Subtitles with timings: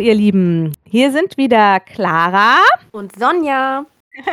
[0.00, 0.72] Ihr Lieben.
[0.84, 2.56] Hier sind wieder Clara
[2.92, 3.84] und Sonja.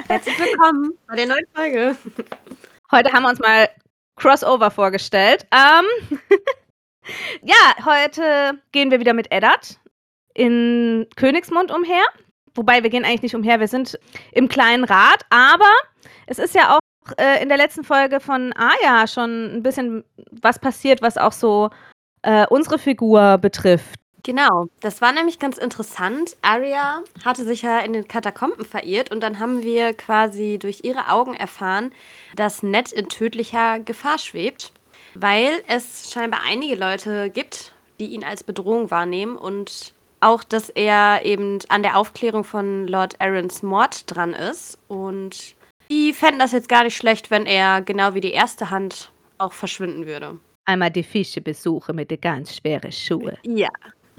[0.07, 1.97] Herzlich willkommen bei der neuen Folge.
[2.91, 3.69] Heute haben wir uns mal
[4.15, 5.45] Crossover vorgestellt.
[5.51, 6.19] Ähm,
[7.43, 9.77] ja, heute gehen wir wieder mit Eddard
[10.33, 12.03] in Königsmund umher.
[12.55, 13.99] Wobei wir gehen eigentlich nicht umher, wir sind
[14.31, 15.71] im kleinen Rad, aber
[16.27, 20.59] es ist ja auch äh, in der letzten Folge von Aya schon ein bisschen was
[20.59, 21.69] passiert, was auch so
[22.21, 23.99] äh, unsere Figur betrifft.
[24.27, 26.35] Genau, das war nämlich ganz interessant.
[26.41, 31.07] Arya hatte sich ja in den Katakomben verirrt und dann haben wir quasi durch ihre
[31.07, 31.93] Augen erfahren,
[32.35, 34.73] dass Ned in tödlicher Gefahr schwebt,
[35.15, 41.23] weil es scheinbar einige Leute gibt, die ihn als Bedrohung wahrnehmen und auch, dass er
[41.23, 45.55] eben an der Aufklärung von Lord Aarons Mord dran ist und
[45.89, 49.53] die fänden das jetzt gar nicht schlecht, wenn er genau wie die erste Hand auch
[49.53, 50.37] verschwinden würde.
[50.65, 53.37] Einmal die Fische besuche mit den ganz schweren Schuhen.
[53.43, 53.69] Ja,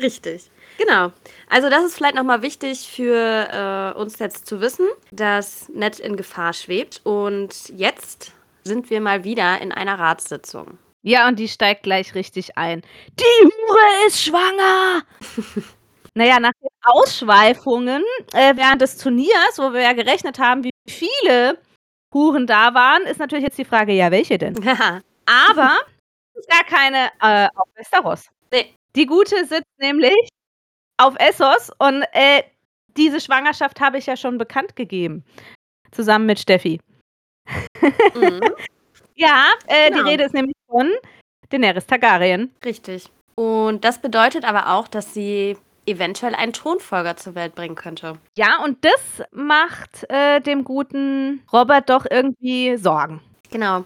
[0.01, 0.51] Richtig.
[0.79, 1.13] Genau.
[1.49, 6.17] Also das ist vielleicht nochmal wichtig für äh, uns jetzt zu wissen, dass Ned in
[6.17, 7.01] Gefahr schwebt.
[7.05, 8.33] Und jetzt
[8.65, 10.79] sind wir mal wieder in einer Ratssitzung.
[11.03, 12.83] Ja, und die steigt gleich richtig ein.
[13.19, 15.03] Die Hure ist schwanger!
[16.15, 21.59] naja, nach den Ausschweifungen äh, während des Turniers, wo wir ja gerechnet haben, wie viele
[22.15, 24.55] Huren da waren, ist natürlich jetzt die Frage, ja, welche denn?
[25.27, 25.79] Aber
[26.49, 28.29] gar keine äh, auf Westeros.
[28.97, 30.29] Die Gute sitzt nämlich
[30.97, 32.43] auf Essos und äh,
[32.97, 35.25] diese Schwangerschaft habe ich ja schon bekannt gegeben.
[35.93, 36.81] Zusammen mit Steffi.
[38.15, 38.41] Mhm.
[39.15, 40.03] ja, äh, genau.
[40.03, 40.91] die Rede ist nämlich von
[41.51, 42.53] Daenerys Targaryen.
[42.65, 43.09] Richtig.
[43.35, 48.19] Und das bedeutet aber auch, dass sie eventuell einen Thronfolger zur Welt bringen könnte.
[48.37, 53.21] Ja, und das macht äh, dem guten Robert doch irgendwie Sorgen.
[53.51, 53.85] Genau.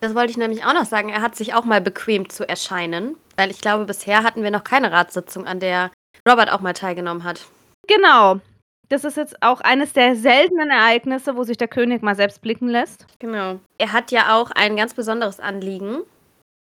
[0.00, 1.08] Das wollte ich nämlich auch noch sagen.
[1.08, 4.64] Er hat sich auch mal bequemt zu erscheinen, weil ich glaube, bisher hatten wir noch
[4.64, 5.92] keine Ratssitzung, an der
[6.28, 7.46] Robert auch mal teilgenommen hat.
[7.86, 8.40] Genau.
[8.88, 12.68] Das ist jetzt auch eines der seltenen Ereignisse, wo sich der König mal selbst blicken
[12.68, 13.06] lässt.
[13.20, 13.60] Genau.
[13.78, 16.00] Er hat ja auch ein ganz besonderes Anliegen.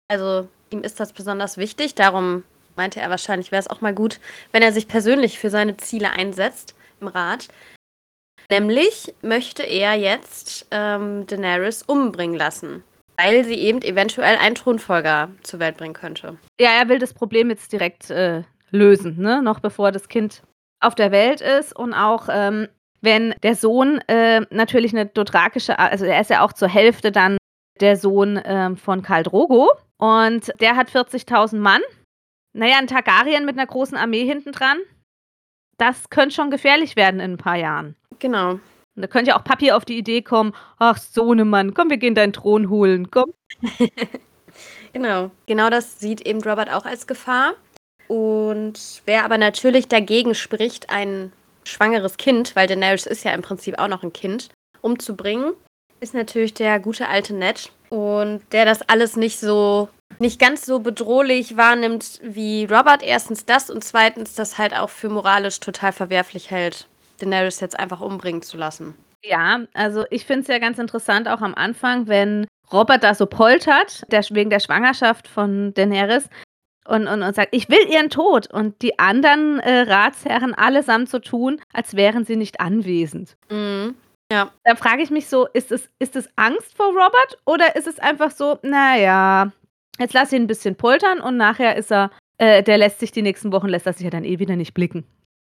[0.08, 1.94] Also ihm ist das besonders wichtig.
[1.94, 2.42] Darum
[2.76, 4.18] meinte er wahrscheinlich, wäre es auch mal gut,
[4.50, 7.48] wenn er sich persönlich für seine Ziele einsetzt im Rat.
[8.50, 12.82] Nämlich möchte er jetzt ähm, Daenerys umbringen lassen.
[13.16, 16.36] Weil sie eben eventuell einen Thronfolger zur Welt bringen könnte.
[16.60, 19.42] Ja, er will das Problem jetzt direkt äh, lösen, ne?
[19.42, 20.42] noch bevor das Kind
[20.80, 22.68] auf der Welt ist und auch ähm,
[23.00, 27.36] wenn der Sohn äh, natürlich eine dothrakische, also er ist ja auch zur Hälfte dann
[27.80, 31.82] der Sohn äh, von Karl Drogo und der hat 40.000 Mann.
[32.52, 34.78] Naja, ein Targaryen mit einer großen Armee hinten dran,
[35.76, 37.96] das könnte schon gefährlich werden in ein paar Jahren.
[38.18, 38.60] Genau.
[38.96, 42.14] Und da könnte ja auch Papi auf die Idee kommen, ach, Sohnemann, komm, wir gehen
[42.14, 43.32] deinen Thron holen, komm.
[44.92, 45.30] genau.
[45.46, 47.54] Genau das sieht eben Robert auch als Gefahr.
[48.06, 51.32] Und wer aber natürlich dagegen spricht, ein
[51.64, 54.50] schwangeres Kind, weil Daenerys ist ja im Prinzip auch noch ein Kind,
[54.82, 55.52] umzubringen,
[56.00, 57.72] ist natürlich der gute alte Ned.
[57.88, 59.88] Und der das alles nicht so,
[60.18, 63.02] nicht ganz so bedrohlich wahrnimmt wie Robert.
[63.02, 66.86] Erstens das und zweitens das halt auch für moralisch total verwerflich hält.
[67.18, 68.94] Daenerys jetzt einfach umbringen zu lassen.
[69.22, 73.26] Ja, also ich finde es ja ganz interessant, auch am Anfang, wenn Robert da so
[73.26, 76.28] poltert, der, wegen der Schwangerschaft von Daenerys,
[76.86, 78.52] und, und, und sagt, ich will ihren Tod.
[78.52, 83.36] Und die anderen äh, Ratsherren allesamt so tun, als wären sie nicht anwesend.
[83.50, 83.94] Mhm.
[84.30, 84.50] Ja.
[84.64, 87.98] Da frage ich mich so, ist es, ist es Angst vor Robert oder ist es
[87.98, 89.52] einfach so, naja,
[89.98, 93.22] jetzt lass ihn ein bisschen poltern und nachher ist er, äh, der lässt sich die
[93.22, 95.04] nächsten Wochen, lässt er sich ja dann eh wieder nicht blicken.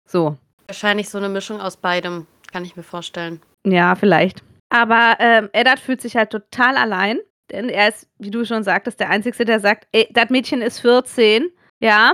[0.07, 0.37] So.
[0.73, 3.39] Wahrscheinlich so eine Mischung aus beidem, kann ich mir vorstellen.
[3.63, 4.43] Ja, vielleicht.
[4.69, 7.19] Aber ähm, Eddard fühlt sich halt total allein,
[7.51, 10.79] denn er ist, wie du schon sagtest, der Einzige, der sagt, ey, das Mädchen ist
[10.79, 12.13] 14, ja,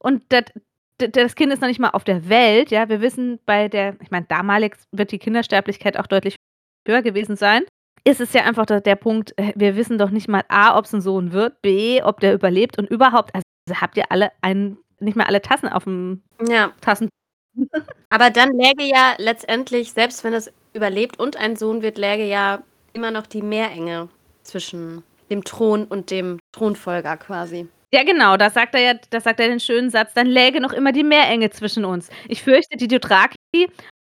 [0.00, 0.46] und das,
[0.98, 2.88] das Kind ist noch nicht mal auf der Welt, ja.
[2.88, 6.34] Wir wissen bei der, ich meine, damalig wird die Kindersterblichkeit auch deutlich
[6.84, 7.62] höher gewesen sein.
[8.02, 10.86] Ist es ja einfach der, der Punkt, äh, wir wissen doch nicht mal A, ob
[10.86, 14.78] es ein Sohn wird, B, ob der überlebt und überhaupt, also habt ihr alle einen,
[14.98, 16.72] nicht mehr alle Tassen auf dem ja.
[16.80, 17.08] Tassen
[18.10, 22.62] aber dann läge ja letztendlich, selbst wenn es überlebt und ein Sohn wird, läge ja
[22.92, 24.08] immer noch die Meerenge
[24.42, 27.68] zwischen dem Thron und dem Thronfolger quasi.
[27.94, 30.72] Ja, genau, da sagt er ja, da sagt er den schönen Satz, dann läge noch
[30.72, 32.08] immer die Meerenge zwischen uns.
[32.28, 33.36] Ich fürchte, die Dothraki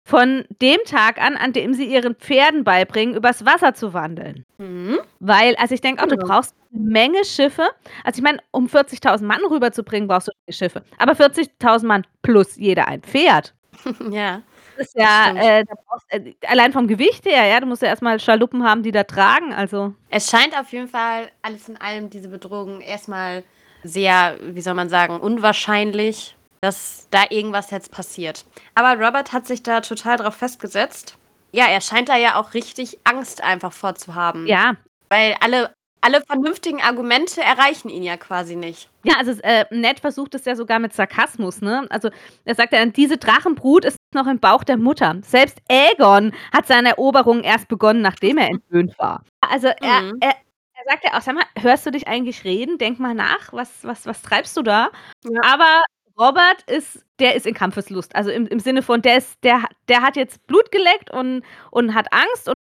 [0.08, 4.46] von dem Tag an, an dem sie ihren Pferden beibringen, übers Wasser zu wandeln.
[4.56, 4.98] Mhm.
[5.20, 6.28] Weil, also ich denke auch, du genau.
[6.28, 7.68] brauchst eine Menge Schiffe.
[8.04, 10.82] Also ich meine, um 40.000 Mann rüberzubringen, brauchst du Schiffe.
[10.96, 13.54] Aber 40.000 Mann plus jeder ein Pferd.
[14.10, 14.40] ja.
[14.78, 18.18] Das ist ja, äh, brauchst, äh, allein vom Gewicht her, ja, du musst ja erstmal
[18.18, 19.52] Schaluppen haben, die da tragen.
[19.52, 19.92] Also.
[20.08, 23.44] Es scheint auf jeden Fall alles in allem diese Bedrohung erstmal
[23.84, 28.44] sehr, wie soll man sagen, unwahrscheinlich dass da irgendwas jetzt passiert.
[28.74, 31.16] Aber Robert hat sich da total drauf festgesetzt.
[31.52, 34.46] Ja, er scheint da ja auch richtig Angst einfach vorzuhaben.
[34.46, 34.74] Ja.
[35.08, 38.90] Weil alle, alle vernünftigen Argumente erreichen ihn ja quasi nicht.
[39.04, 41.86] Ja, also äh, Ned versucht es ja sogar mit Sarkasmus, ne?
[41.90, 42.10] Also
[42.44, 45.16] er sagt ja, diese Drachenbrut ist noch im Bauch der Mutter.
[45.22, 49.24] Selbst Aegon hat seine Eroberung erst begonnen, nachdem er entwöhnt war.
[49.40, 50.18] Also er, mhm.
[50.20, 52.78] er, er sagt ja auch, sag mal, hörst du dich eigentlich reden?
[52.78, 54.90] Denk mal nach, was, was, was treibst du da?
[55.24, 55.40] Ja.
[55.42, 55.84] Aber
[56.18, 58.14] Robert ist, der ist in Kampfeslust.
[58.16, 61.94] Also im, im Sinne von, der ist, der, der hat jetzt Blut geleckt und, und
[61.94, 62.54] hat Angst und,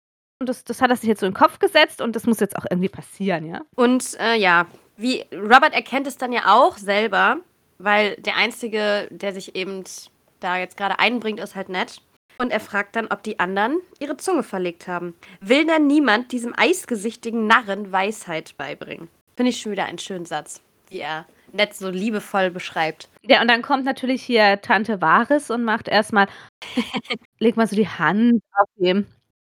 [0.42, 2.40] und das, das hat er sich jetzt so in den Kopf gesetzt und das muss
[2.40, 3.62] jetzt auch irgendwie passieren, ja.
[3.76, 4.68] Und äh, ja,
[4.98, 7.38] wie Robert erkennt es dann ja auch selber,
[7.78, 9.84] weil der Einzige, der sich eben
[10.42, 12.02] da jetzt gerade einbringt, ist halt nett.
[12.38, 15.16] Und er fragt dann, ob die anderen ihre Zunge verlegt haben.
[15.40, 19.08] Will denn niemand diesem eisgesichtigen Narren Weisheit beibringen?
[19.38, 21.26] Finde ich schon wieder einen schönen Satz, wie er
[21.56, 23.10] nett so liebevoll beschreibt.
[23.24, 26.28] Ja, und dann kommt natürlich hier Tante Varis und macht erstmal,
[27.40, 29.06] legt mal so die Hand auf, dem,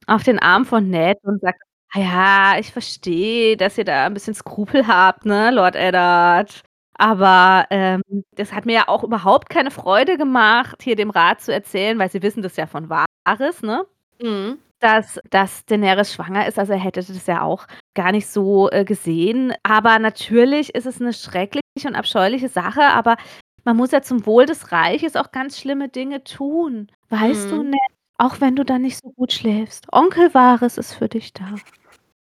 [0.06, 1.62] auf den Arm von Ned und sagt,
[1.92, 6.62] ah ja, ich verstehe, dass ihr da ein bisschen Skrupel habt, ne, Lord Eddard.
[6.94, 8.02] Aber ähm,
[8.36, 12.10] das hat mir ja auch überhaupt keine Freude gemacht, hier dem Rat zu erzählen, weil
[12.10, 13.86] sie wissen das ja von Varis, ne?
[14.20, 14.58] Mhm.
[14.82, 16.58] Dass, dass Daenerys schwanger ist.
[16.58, 19.54] Also er hätte das ja auch gar nicht so äh, gesehen.
[19.62, 22.82] Aber natürlich ist es eine schreckliche und abscheuliche Sache.
[22.82, 23.16] Aber
[23.64, 26.90] man muss ja zum Wohl des Reiches auch ganz schlimme Dinge tun.
[27.10, 27.50] Weißt mhm.
[27.50, 27.80] du, Ned?
[28.18, 29.86] Auch wenn du dann nicht so gut schläfst.
[29.92, 31.54] Onkel Vares ist für dich da.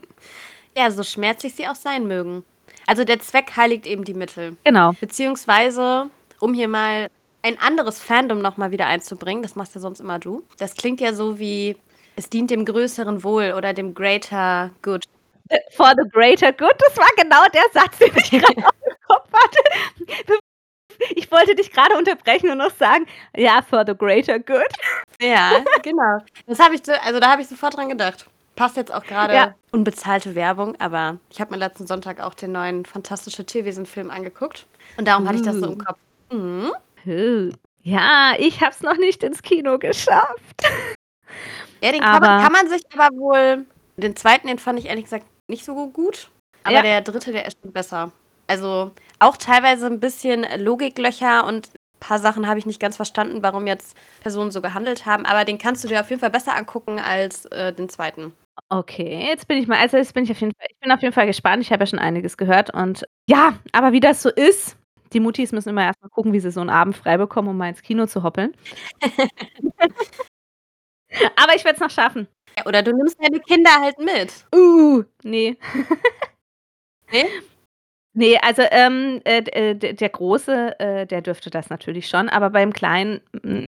[0.76, 2.44] ja, so schmerzlich sie auch sein mögen.
[2.86, 4.56] Also der Zweck heiligt eben die Mittel.
[4.64, 4.92] Genau.
[5.00, 6.10] Beziehungsweise,
[6.40, 7.08] um hier mal
[7.42, 10.42] ein anderes Fandom nochmal wieder einzubringen, das machst ja sonst immer du.
[10.58, 11.76] Das klingt ja so wie,
[12.18, 15.04] es dient dem größeren Wohl oder dem greater good.
[15.70, 19.28] For the greater good, das war genau der Satz, den ich gerade auf dem Kopf
[19.32, 20.38] hatte.
[21.10, 23.06] Ich wollte dich gerade unterbrechen und noch sagen,
[23.36, 24.66] ja, for the greater good.
[25.22, 26.18] Ja, genau.
[26.46, 28.26] Das habe ich, so, also da habe ich sofort dran gedacht.
[28.56, 29.54] Passt jetzt auch gerade ja.
[29.70, 34.66] unbezahlte Werbung, aber ich habe mir letzten Sonntag auch den neuen Fantastische Tierwesen-Film angeguckt.
[34.96, 35.28] Und darum mm.
[35.28, 35.98] hatte ich das so im Kopf.
[36.32, 37.52] Mhm.
[37.82, 40.66] Ja, ich habe es noch nicht ins Kino geschafft.
[41.82, 43.66] Ja, den kann man, kann man, sich aber wohl.
[43.96, 46.30] Den zweiten, den fand ich ehrlich gesagt nicht so gut.
[46.64, 46.82] Aber ja.
[46.82, 48.12] der dritte, der ist schon besser.
[48.46, 53.42] Also auch teilweise ein bisschen Logiklöcher und ein paar Sachen habe ich nicht ganz verstanden,
[53.42, 55.26] warum jetzt Personen so gehandelt haben.
[55.26, 58.32] Aber den kannst du dir auf jeden Fall besser angucken als äh, den zweiten.
[58.70, 61.02] Okay, jetzt bin ich mal also jetzt bin ich auf jeden Fall ich bin auf
[61.02, 61.62] jeden Fall gespannt.
[61.62, 64.76] Ich habe ja schon einiges gehört und ja, aber wie das so ist,
[65.12, 67.56] die Muttis müssen immer erst mal gucken, wie sie so einen Abend frei bekommen, um
[67.56, 68.54] mal ins Kino zu hoppeln.
[71.36, 72.28] Aber ich werde es noch schaffen.
[72.56, 74.32] Ja, oder du nimmst deine Kinder halt mit.
[74.54, 75.56] Uh, nee.
[77.10, 77.24] Ne?
[78.12, 82.74] Ne, also, ähm, äh, äh der Große, äh, der dürfte das natürlich schon, aber beim
[82.74, 83.64] Kleinen, hm,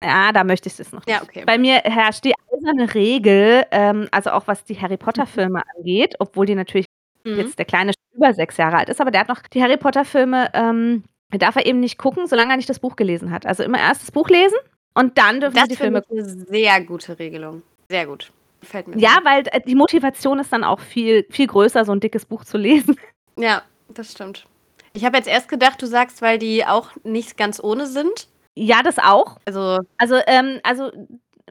[0.00, 1.42] ja, da möchte ich das noch Ja, okay.
[1.44, 5.76] Bei mir herrscht die eiserne Regel, ähm, also auch was die Harry-Potter-Filme mhm.
[5.76, 6.86] angeht, obwohl die natürlich
[7.24, 7.38] Mhm.
[7.38, 10.50] jetzt der Kleine schon über sechs Jahre alt ist, aber der hat noch die Harry-Potter-Filme,
[10.52, 13.46] ähm, darf er eben nicht gucken, solange er nicht das Buch gelesen hat.
[13.46, 14.58] Also immer erst das Buch lesen
[14.94, 17.62] und dann dürfen sie die Filme 'ne sehr gute Regelung.
[17.90, 18.32] Sehr gut.
[18.60, 22.00] Gefällt mir Ja, weil, äh, die Motivation ist dann auch viel viel größer, so ein
[22.00, 22.96] dickes Buch zu lesen.
[23.36, 24.46] Ja, das stimmt.
[24.92, 28.28] Ich habe jetzt erst gedacht, du sagst, weil die auch nicht ganz ohne sind.
[28.54, 29.38] Ja, das auch.
[29.44, 30.92] Also Also, ähm also,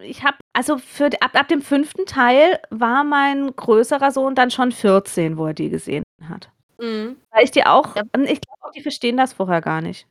[0.01, 4.71] ich habe also für ab ab dem fünften Teil war mein größerer Sohn dann schon
[4.71, 6.49] 14, wo er die gesehen hat.
[6.79, 7.17] Mhm.
[7.31, 8.03] Weil ich die auch Ja.
[8.23, 10.07] ich glaube auch, die verstehen das vorher gar nicht.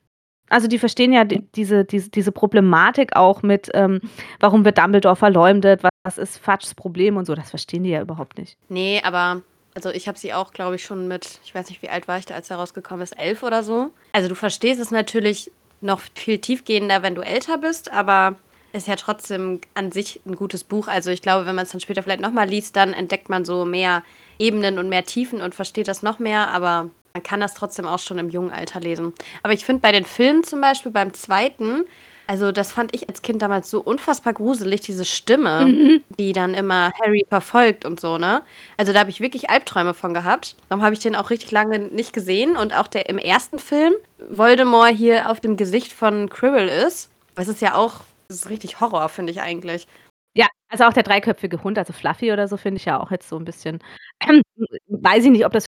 [0.48, 4.00] Also, die verstehen ja die diese diese diese Problematik auch mit, ähm,
[4.38, 8.38] warum wird Dumbledore verleumdet, was ist Fudges Problem und so, das verstehen die ja überhaupt
[8.38, 8.56] nicht.
[8.68, 9.42] Ne, aber
[9.74, 12.18] also, ich habe sie auch, glaube ich, schon mit ich weiß nicht, wie alt war
[12.18, 13.90] ich da, als er rausgekommen ist, 11 oder so.
[14.12, 18.36] Also, du verstehst es natürlich noch viel tiefgehender, wenn du älter bist, aber
[18.72, 20.88] ist ja trotzdem an sich ein gutes Buch.
[20.88, 23.44] Also, ich glaube, wenn man es dann später vielleicht noch mal liest, dann entdeckt man
[23.44, 24.02] so mehr
[24.38, 27.98] Ebenen und mehr Tiefen und versteht das noch mehr, aber man kann das trotzdem auch
[27.98, 29.12] schon im jungen Alter lesen.
[29.42, 31.84] Aber ich finde bei den Filmen zum Beispiel, beim zweiten,
[32.26, 36.04] also das fand ich als Kind damals so unfassbar gruselig, diese Stimme, mhm.
[36.18, 38.42] die dann immer Harry verfolgt und so, ne?
[38.76, 40.56] Also da habe ich wirklich Albträume von gehabt.
[40.68, 42.56] Darum habe ich den auch richtig lange nicht gesehen.
[42.56, 43.92] Und auch der im ersten Film,
[44.30, 47.10] Voldemort hier auf dem Gesicht von Quirrell ist.
[47.34, 49.86] Das ist ja auch, das ist richtig Horror, finde ich eigentlich.
[50.34, 53.28] Ja, also auch der dreiköpfige Hund, also Fluffy oder so, finde ich ja auch jetzt
[53.28, 53.80] so ein bisschen,
[54.20, 54.40] äh,
[54.86, 55.66] weiß ich nicht, ob das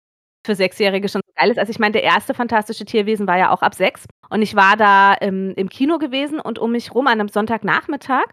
[0.46, 1.60] für Sechsjährige schon so geil ist.
[1.60, 4.78] Also ich meine, der erste Fantastische Tierwesen war ja auch ab sechs und ich war
[4.78, 8.26] da im, im Kino gewesen und um mich rum an einem Sonntagnachmittag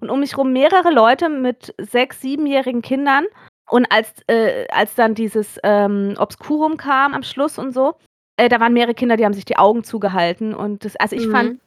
[0.00, 3.26] und um mich rum mehrere Leute mit sechs, siebenjährigen Kindern
[3.70, 7.96] und als, äh, als dann dieses ähm, Obscurum kam am Schluss und so,
[8.38, 11.26] äh, da waren mehrere Kinder, die haben sich die Augen zugehalten und das also, ich
[11.26, 11.32] Mhm.
[11.32, 11.60] fand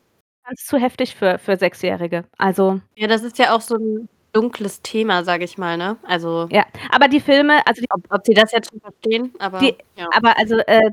[0.54, 2.26] es zu heftig für für Sechsjährige.
[2.38, 5.98] Also Ja, das ist ja auch so 'n dunkles Thema, sage ich mal, ne?
[6.04, 9.60] Also Ja, aber die Filme also die ob ob sie das jetzt schon verstehen, aber
[9.60, 10.08] die ja.
[10.16, 10.92] aber also, äh,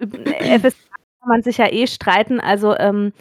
[0.60, 0.88] FSK
[1.20, 2.40] kann man sich ja eh streiten.
[2.40, 3.12] Also, ähm,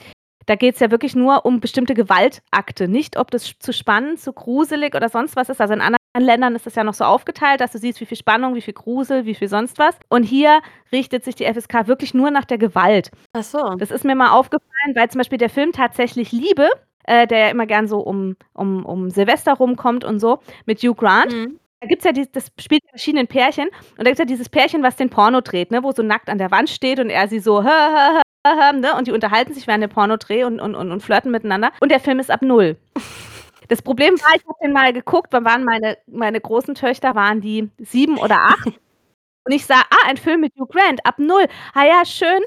[0.47, 4.95] da geht's ja wirklich nur um bestimmte Gewaltakte, nicht ob das zu spannend, zu gruselig
[4.95, 5.61] oder sonst was ist.
[5.61, 8.17] Also, in anderen Ländern ist das ja noch so aufgeteilt, dass du siehst, wie viel
[8.17, 9.95] Spannung, wie viel Grusel, wie viel sonst was.
[10.09, 10.61] Und hier
[10.91, 13.11] richtet sich die FSK wirklich nur nach der Gewalt.
[13.33, 13.75] Ach so.
[13.77, 16.69] Das ist mir mal aufgefallen, weil zum Beispiel der Film „Tatsächlich Liebe“,
[17.09, 20.95] äh, der ja immer gern so um um um Silvester rumkommt und so, mit Hugh
[20.95, 21.33] Grant.
[21.33, 21.59] Mhm.
[21.81, 24.83] Da gibt's ja dies das spielt in verschiedenen Pärchen und da gibt's ja dieses Pärchen,
[24.83, 27.39] was den Porno dreht, ne, wo so nackt an der Wand steht und er sie
[27.39, 31.71] so ne, und die unterhalten sich während dem Pornodreh und und und und flirten miteinander
[31.81, 32.77] und der Film ist ab 0.
[33.69, 37.39] Das Problem war, ich habe den mal geguckt, da waren meine meine großen Töchter waren
[37.41, 38.67] die 7 oder 8
[39.45, 41.45] und ich sah: „Ah, ein Film mit Hugh Grant ab 0.
[41.75, 42.41] Ah ja, schön,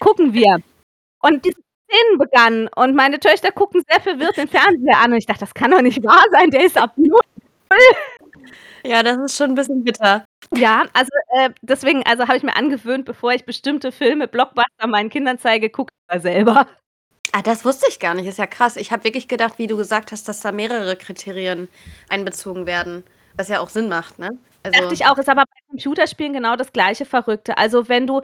[0.00, 0.58] gucken wir.“
[1.22, 1.60] Und diese
[1.92, 5.54] Szenen begannen und meine Töchter gucken sehr verwirrt den Fernseher an und ich dachte: „Das
[5.54, 7.20] kann doch nicht wahr sein, der ist ab 0.“
[8.84, 10.24] Ja, das ist schon 'n bisschen bitter.
[10.56, 15.10] Ja, also, äh, deswegen also, habe ich mir angewöhnt, bevor ich bestimmte Filme, Blockbuster meinen
[15.10, 16.66] Kindern zeige, gucke ich mal selber.
[17.34, 18.76] Ah, das wusste ich gar nicht, ist ja krass.
[18.76, 21.68] Ich habe wirklich gedacht, wie du gesagt hast, dass da mehrere Kriterien
[22.10, 23.04] einbezogen werden,
[23.36, 24.30] was ja auch Sinn macht, ne?
[24.64, 27.56] Dachte Also ich auch, ist aber bei Computerspielen genau das gleiche Verrückte.
[27.58, 28.20] Also, wenn du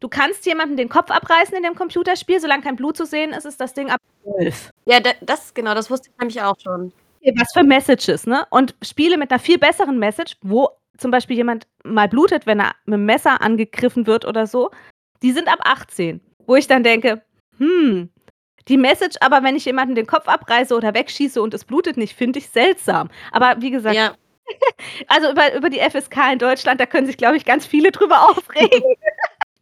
[0.00, 3.44] du kannst jemandem den Kopf abreißen in dem Computerspiel, solange kein Blut zu sehen ist,
[3.46, 4.70] ist das Ding ab 12.
[4.86, 6.92] Ja, da das genau, das wusste ich nämlich auch schon.
[7.36, 8.46] Was für Messages, ne?
[8.50, 12.72] Und Spiele mit 'ner viel besseren Message, wo zum Beispiel jemand mal blutet, wenn er
[12.86, 14.70] mit'm Messer angegriffen wird oder so,
[15.22, 16.20] die sind ab 18.
[16.46, 17.22] Wo ich dann denke:
[17.58, 18.10] „Hm,
[18.68, 22.14] die Message aber, wenn ich jemanden den Kopf abreiße oder wegschieße und es blutet nicht,
[22.16, 24.14] finde ich seltsam.“ Aber wie gesagt Ja.
[25.08, 28.22] also, über über die FSK in Deutschland, da können sich, glaube ich, ganz viele drüber
[28.30, 28.82] aufregen.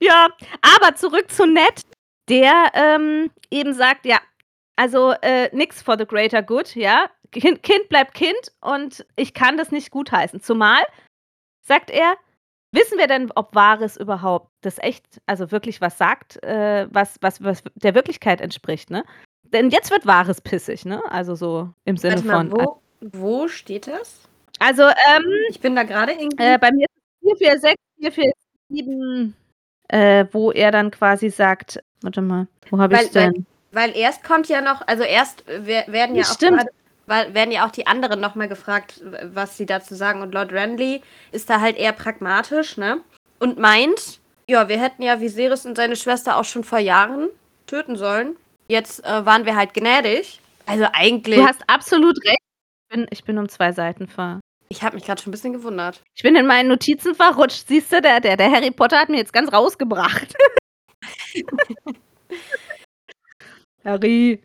[0.00, 0.28] Ja,
[0.62, 1.82] aber zurück zu Ned,
[2.28, 4.18] der, ähm, eben sagt: „Ja,
[4.76, 7.06] also, äh, nix for the greater good“, ja?
[7.32, 10.40] Kind Kind bleibt Kind und ich kann das nicht gutheißen.
[10.40, 10.82] Zumal,
[11.62, 12.14] sagt er:
[12.72, 17.42] „Wissen wir denn, ob Wahres überhaupt das echt also, wirklich was sagt, äh, was was
[17.42, 19.04] was der Wirklichkeit entspricht, ne?“
[19.44, 21.02] Denn jetzt wird Wahres pissig, ne?
[21.10, 24.20] Also, so im Sinne mal, von wo wo steht das?
[24.58, 26.86] Also, ähm, Ich bin da grade irgendwie äh, bei mir
[27.22, 28.14] ist es 446,
[28.70, 29.34] 447,
[29.88, 33.46] äh, wo er dann quasi sagt warte mal, wo habe Weil ich's weil denn?
[33.72, 36.58] weil erst kommt ja noch also, erst wer werden ja auch stimmt.
[36.58, 36.70] grade
[37.08, 39.00] weil werden ja auch die anderen noch mal gefragt,
[39.32, 43.00] was sie dazu sagen und Lord Renly ist da halt eher pragmatisch, ne?
[43.38, 47.28] Und meint: „Ja, wir hätten ja Viserys und seine Schwester auch schon vor Jahren
[47.66, 48.36] töten sollen.
[48.68, 52.38] Jetzt, äh, waren wir halt gnädig.“ Also, eigentlich Du hast absolut recht.
[52.90, 55.52] Ich bin ich bin um 2 Seiten ver Ich habe mich grad schon 'n bisschen
[55.52, 56.02] gewundert.
[56.14, 57.68] Ich bin in meinen Notizen verrutscht.
[57.68, 60.34] Siehst du, der der der Harry Potter hat mich jetzt ganz rausgebracht.
[63.84, 64.42] Harry,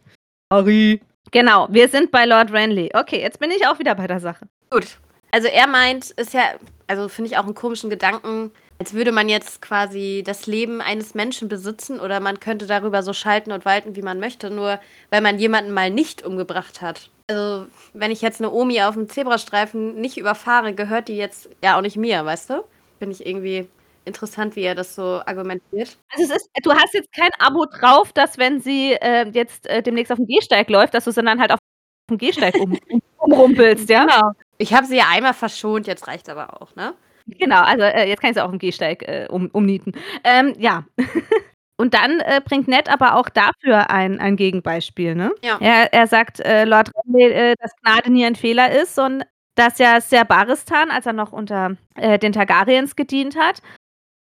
[0.51, 1.01] Harry.
[1.31, 2.91] Genau, wir sind bei Lord Renly.
[2.93, 4.47] Okay, jetzt bin ich auch wieder bei der Sache.
[4.69, 4.97] Gut.
[5.31, 6.43] Also, er meint ist ja
[6.87, 11.13] also, finde ich auch 'n komischen Gedanken, als würde man jetzt quasi das Leben eines
[11.15, 15.21] Menschen besitzen oder man könnte darüber so schalten und walten, wie man möchte, nur weil
[15.21, 17.09] man jemanden mal nicht umgebracht hat.
[17.31, 21.81] Also, wenn ich jetzt 'ne Omi auf'm Zebrastreifen nicht überfahre, gehört die jetzt ja auch
[21.81, 22.63] nicht mir, weißt du?
[22.99, 23.67] Finde ich irgendwie
[24.05, 25.97] interessant, wie er das so argumentiert.
[26.13, 29.81] Also, es ist du hast jetzt kein Abo drauf, dass wenn sie, äh, jetzt, äh,
[29.81, 32.77] demnächst auf'm Gehsteig läuft, dass du sie dann halt auf'm Gehsteig um
[33.19, 34.05] umrumpelst, ja?
[34.05, 34.31] Genau.
[34.57, 36.93] Ich habe sie ja einmal verschont, jetzt reicht's aber auch, ne?
[37.27, 39.93] Genau, also, äh, jetzt kann ich sie auf'm Gehsteig, äh, um umnieten.
[40.23, 40.85] Ähm, ja.
[41.81, 45.31] Und dann, äh, bringt Ned aber auch dafür ein ein Gegenbeispiel, ne?
[45.43, 45.57] Ja.
[45.59, 49.23] Er er sagt, äh, Lord Renly, äh, dass Gnade nie ein Fehler ist und
[49.55, 53.61] dass ja Ser Barristan, als er noch unter, äh, den Targaryens gedient hat,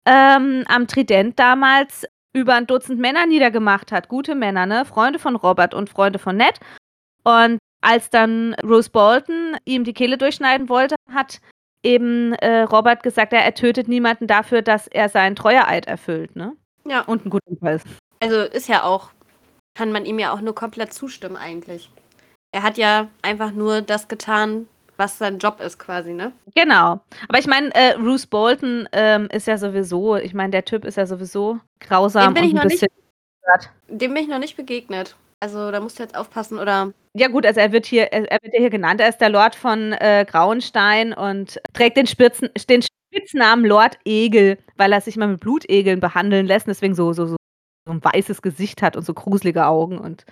[0.07, 4.85] ähm, am Trident damals über 'n Dutzend Männer niedergemacht hat, gute Männer, ne?
[4.85, 6.59] Freunde von Robert und Freunde von Ned.
[7.23, 11.39] Und als dann Roose Bolton ihm die Kehle durchschneiden wollte, hat
[11.83, 16.53] eben, äh, Robert gesagt, ja, er tötet niemanden dafür, dass er seinen Treueeid erfüllt, ne?
[16.91, 17.01] Ja.
[17.03, 17.87] Und 'n guter ist.
[18.19, 19.11] Also, ist ja auch
[19.75, 21.89] kann man ihm ja auch nur komplett zustimmen eigentlich.
[22.53, 24.67] Er hat ja einfach nur das getan,
[24.97, 26.33] was sein Job ist quasi, ne?
[26.55, 27.01] Genau.
[27.29, 30.97] Aber ich meine, äh, Roose Bolton, ähm, ist ja sowieso ich meine, der Typ ist
[30.97, 32.89] ja sowieso grausam und ich 'n noch nicht bisschen
[33.89, 35.15] dem bin ich noch nicht begegnet.
[35.43, 38.37] Also, da musst du jetzt aufpassen oder Ja gut, also, er wird hier er er
[38.43, 39.01] wird ja hier genannt.
[39.01, 44.59] Er ist der Lord von, äh, Grauenstein und trägt den Spitzen den Spitznamen Lord Egel,
[44.77, 47.35] weil er sich immer mit Blutegeln behandeln lässt, deswegen so so so
[47.89, 50.25] 'n weißes Gesicht hat und so gruselige Augen und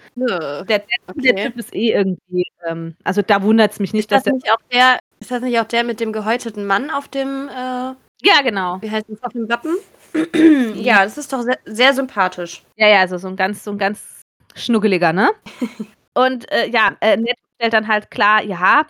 [0.69, 0.81] der der
[1.15, 1.35] der Okay.
[1.35, 4.51] Typ ist eh irgendwie, ähm also, da wundert's mich nicht, Ist das dass er nicht
[4.51, 8.41] auch der ist das nicht auch der mit dem gehäuteten Mann auf dem, äh Ja,
[8.43, 8.77] genau.
[8.81, 9.75] wie heißt das, auf dem Wappen?
[10.75, 12.63] ja, das ist doch sehr, sehr sympathisch.
[12.77, 14.18] Ja, ja, also so ein ganz, so ein ganz
[14.59, 15.29] schnuckeliger, ne?
[16.13, 18.85] Und äh, ja, äh, Ned stellt dann halt klar, ja,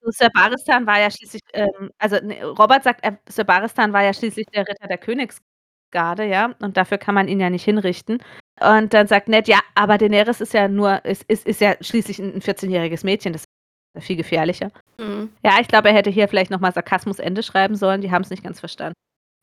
[0.00, 4.02] also Sir Baristan war ja schließlich, ähm, also ne, Robert sagt, er, Sir Baristan war
[4.02, 8.18] ja schließlich der Ritter der Königsgarde, ja, und dafür kann man ihn ja nicht hinrichten.
[8.60, 12.18] Und dann sagt Ned, ja, aber Daenerys ist ja nur, ist, ist, ist ja schließlich
[12.18, 13.44] ein 14-jähriges Mädchen, das
[13.96, 14.70] ist viel gefährlicher.
[14.98, 15.30] Mhm.
[15.44, 18.30] Ja, ich glaube, er hätte hier vielleicht nochmal Sarkasmus Ende schreiben sollen, die haben es
[18.30, 18.94] nicht ganz verstanden.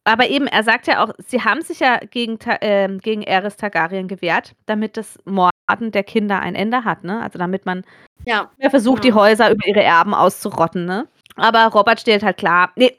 [0.04, 4.08] Aber eben, er sagt ja auch, sie haben sich ja gegen, äh, gegen Aerys Targaryen
[4.08, 7.22] gewehrt, damit das Morden der Kinder ein Ende hat, ne?
[7.22, 7.84] Also damit man
[8.26, 8.50] Ja.
[8.70, 9.16] versucht, Genau.
[9.16, 11.08] die Häuser über ihre Erben auszurotten, ne?
[11.36, 12.98] Aber Robert stellt halt klar, nee,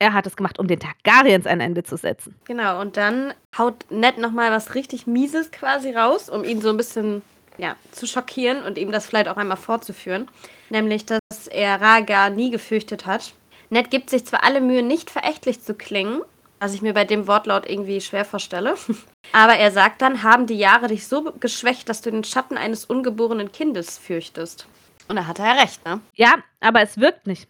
[0.00, 2.34] er hat es gemacht, um den Targaryens ein Ende zu setzen.
[2.44, 6.76] Genau, und dann haut Ned nochmal was richtig Mieses quasi raus, um ihn so ein
[6.76, 7.22] bisschen
[7.56, 10.28] ja, zu schockieren und ihm das vielleicht auch einmal vorzuführen.
[10.70, 13.32] Nämlich, dass er Raga nie gefürchtet hat.
[13.70, 16.22] Ned gibt sich zwar alle Mühe, nicht verächtlich zu klingen,
[16.60, 18.74] was ich mir bei dem Wortlaut irgendwie schwer vorstelle,
[19.32, 22.84] aber er sagt dann, haben die Jahre dich so geschwächt, dass du den Schatten eines
[22.84, 24.66] ungeborenen Kindes fürchtest.
[25.08, 26.00] Und da hat er ja recht, ne?
[26.14, 27.48] Ja, aber es wirkt nicht.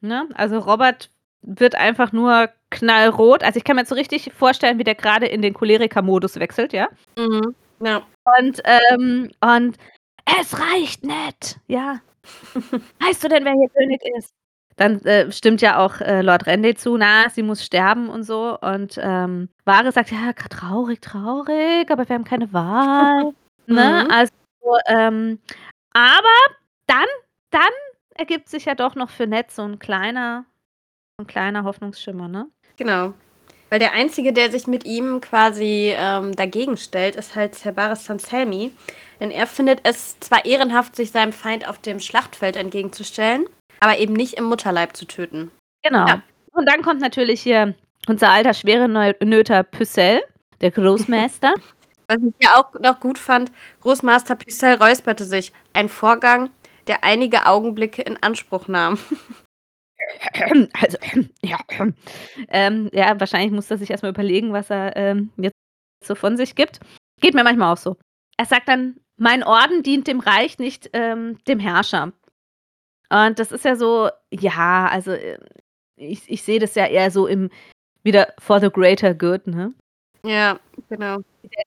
[0.00, 0.28] Ne?
[0.34, 1.10] Also Robert
[1.42, 3.42] wird einfach nur knallrot.
[3.42, 6.72] Also ich kann mir jetzt so richtig vorstellen, wie der gerade in den Choleriker-Modus wechselt,
[6.72, 6.88] ja?
[7.16, 7.54] Mhm.
[7.82, 8.02] Ja.
[8.38, 9.76] Und, ähm, und
[10.40, 12.00] es reicht nicht, ja.
[13.00, 14.32] weißt du denn, wer hier König ist?
[14.80, 18.58] Dann äh, stimmt ja auch äh, Lord Randy zu, na, sie muss sterben und so.
[18.60, 23.34] Und ähm, Ware sagt, ja, traurig, traurig, aber wir haben keine Wahl.
[23.66, 24.04] ne?
[24.06, 24.10] Mhm.
[24.10, 24.32] Also,
[24.86, 25.38] ähm,
[25.92, 26.56] aber
[26.86, 27.04] dann,
[27.50, 27.62] dann
[28.14, 30.46] ergibt sich ja doch noch für Ned so ein kleiner,
[31.18, 32.46] ein kleiner Hoffnungsschimmer, ne?
[32.76, 33.12] Genau.
[33.68, 38.72] Weil der Einzige, der sich mit ihm quasi ähm, dagegen stellt, ist halt Cerberus Selmy.
[39.20, 43.44] Denn er findet es zwar ehrenhaft, sich seinem Feind auf dem Schlachtfeld entgegenzustellen,
[43.80, 45.50] aber eben nicht im Mutterleib zu töten.
[45.82, 46.06] Genau.
[46.06, 46.22] Ja.
[46.52, 47.74] Und dann kommt natürlich hier
[48.06, 50.22] unser alter schwere Nöter Pycelle,
[50.60, 51.54] der Großmeister.
[52.08, 55.52] Was ich ja auch noch gut fand, Großmaster Picel räusperte sich.
[55.72, 56.50] Ein Vorgang,
[56.88, 58.98] der einige Augenblicke in Anspruch nahm.
[60.72, 60.98] also,
[61.42, 61.58] ja,
[62.48, 65.54] ähm, ja, wahrscheinlich muss er sich erstmal überlegen, was er ähm, jetzt
[66.04, 66.80] so von sich gibt.
[67.20, 67.96] Geht mir manchmal auch so.
[68.36, 72.12] Er sagt dann, mein Orden dient dem Reich, nicht ähm, dem Herrscher.
[73.10, 75.38] Und das ist ja so, ja, also äh,
[75.96, 77.50] ich, ich sehe das ja eher so im,
[78.02, 79.72] wieder for the greater good, ne?
[80.24, 81.18] Ja, genau.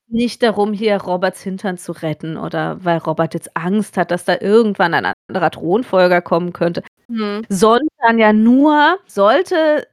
[0.08, 4.38] Nicht darum, hier Roberts Hintern zu retten oder weil Robert jetzt Angst hat, dass da
[4.40, 7.44] irgendwann ein anderer Thronfolger kommen könnte, Hm.
[7.50, 9.88] sondern ja nur, sollte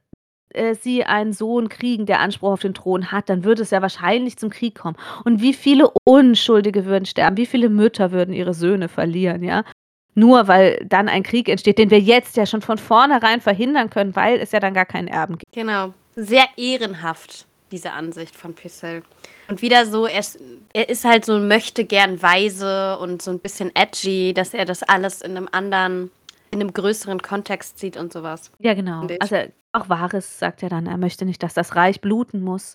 [0.54, 3.82] äh, sie einen Sohn kriegen, der Anspruch auf den Thron hat, dann würde es ja
[3.82, 4.96] wahrscheinlich zum Krieg kommen.
[5.24, 9.64] Und wie viele Unschuldige würden sterben, wie viele Mütter würden ihre Söhne verlieren, ja?
[10.14, 14.16] Nur weil dann ein Krieg entsteht, den wir jetzt ja schon von vornherein verhindern können,
[14.16, 15.52] weil es ja dann gar keinen Erben gibt.
[15.52, 15.94] Genau.
[16.16, 19.02] Sehr ehrenhaft, diese Ansicht von Picel.
[19.48, 20.40] Und wieder so, er ist,
[20.72, 24.82] er ist halt so möchte gern weise und so ein bisschen edgy, dass er das
[24.82, 26.10] alles in einem anderen,
[26.50, 28.50] in einem größeren Kontext sieht und sowas.
[28.58, 29.06] Ja, genau.
[29.20, 29.36] Also
[29.72, 32.74] auch Varys sagt ja dann, er möchte nicht, dass das Reich bluten muss,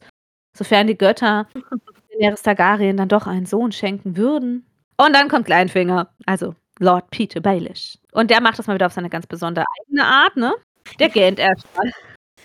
[0.57, 1.47] sofern die Götter
[2.19, 4.65] Daenerys Targaryen dann doch einen Sohn schenken würden.
[4.97, 7.97] Und dann kommt Kleinfinger, also Lord Peter Baelish.
[8.11, 10.53] Und der macht das mal wieder auf seine ganz besondere eigene Art, ne?
[10.99, 11.91] Der gähnt erstmal.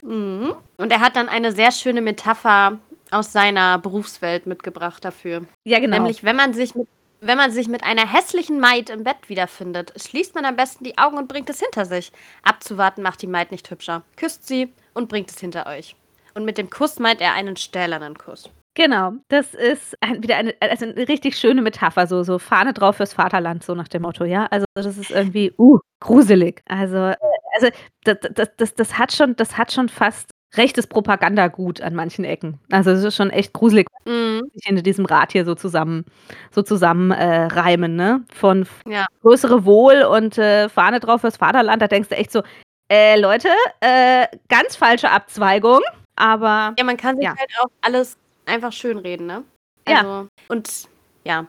[0.03, 0.55] Mhm.
[0.77, 2.79] Und er hat dann eine sehr schöne Metapher
[3.11, 5.47] aus seiner Berufswelt mitgebracht dafür.
[5.65, 5.97] Ja, genau.
[5.97, 6.89] Nämlich, wenn man sich mit
[7.23, 10.97] wenn man sich mit einer hässlichen Maid im Bett wiederfindet, schließt man am besten die
[10.97, 12.13] Augen und bringt es hinter sich.
[12.43, 14.03] Abzuwarten macht die Maid nicht hübscher.
[14.17, 15.97] Küsst sie und bringt es hinter euch.
[16.35, 18.49] Und mit dem Kuss meint er einen stählernen Kuss.
[18.81, 22.97] Genau, das ist ein, wieder eine, also eine richtig schöne Metapher, so, so Fahne drauf
[22.97, 24.47] fürs Vaterland, so nach dem Motto, ja.
[24.47, 26.63] Also das ist irgendwie, uh, gruselig.
[26.67, 27.17] Also, äh,
[27.55, 27.69] also
[28.05, 32.59] das, das, das, das hat schon, das hat schon fast rechtes Propagandagut an manchen Ecken.
[32.73, 34.45] Also es ist schon echt gruselig, Mhm.
[34.55, 36.07] sich in diesem Rat hier so zusammen,
[36.51, 38.25] so zusammen äh, reimen, ne?
[38.33, 39.05] Von Ja.
[39.21, 42.43] größere Wohl und äh, Fahne drauf fürs Vaterland, da denkst du echt so,
[42.91, 43.49] äh, Leute,
[43.81, 45.81] äh, ganz falsche Abzweigung,
[46.17, 47.37] aber Ja, man kann sich Ja.
[47.39, 48.17] halt auch alles
[48.51, 49.45] einfach schönreden, ne?
[49.89, 49.99] Ja.
[49.99, 50.89] Also, Und
[51.25, 51.47] ja.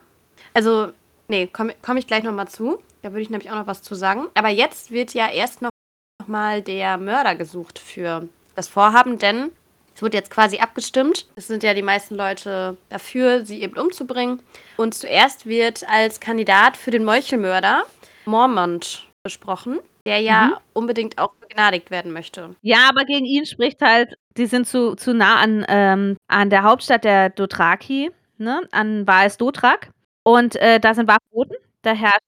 [0.54, 0.92] Also,
[1.28, 2.82] nee, komme komm ich gleich nochmal zu.
[3.02, 4.28] Da würde ich nämlich auch noch was zu sagen.
[4.34, 5.70] Aber jetzt wird ja erst noch,
[6.20, 9.50] noch mal der Mörder gesucht für das Vorhaben, denn
[9.94, 11.26] es wird jetzt quasi abgestimmt.
[11.36, 14.40] Es sind ja die meisten Leute dafür, sie eben umzubringen.
[14.76, 17.84] Und zuerst wird als Kandidat für den Meuchelmörder
[18.24, 20.54] Mormont besprochen, der ja Mhm.
[20.74, 22.54] unbedingt auch begnadigt werden möchte.
[22.62, 26.62] Ja, aber gegen ihn spricht halt, die sind zu, zu nah an, ähm, an der
[26.64, 28.62] Hauptstadt der Dothraki, ne?
[28.72, 29.90] an Vaes Dothrak.
[30.24, 31.56] Und äh, da sind Waffenboten.
[31.82, 32.18] Da herrscht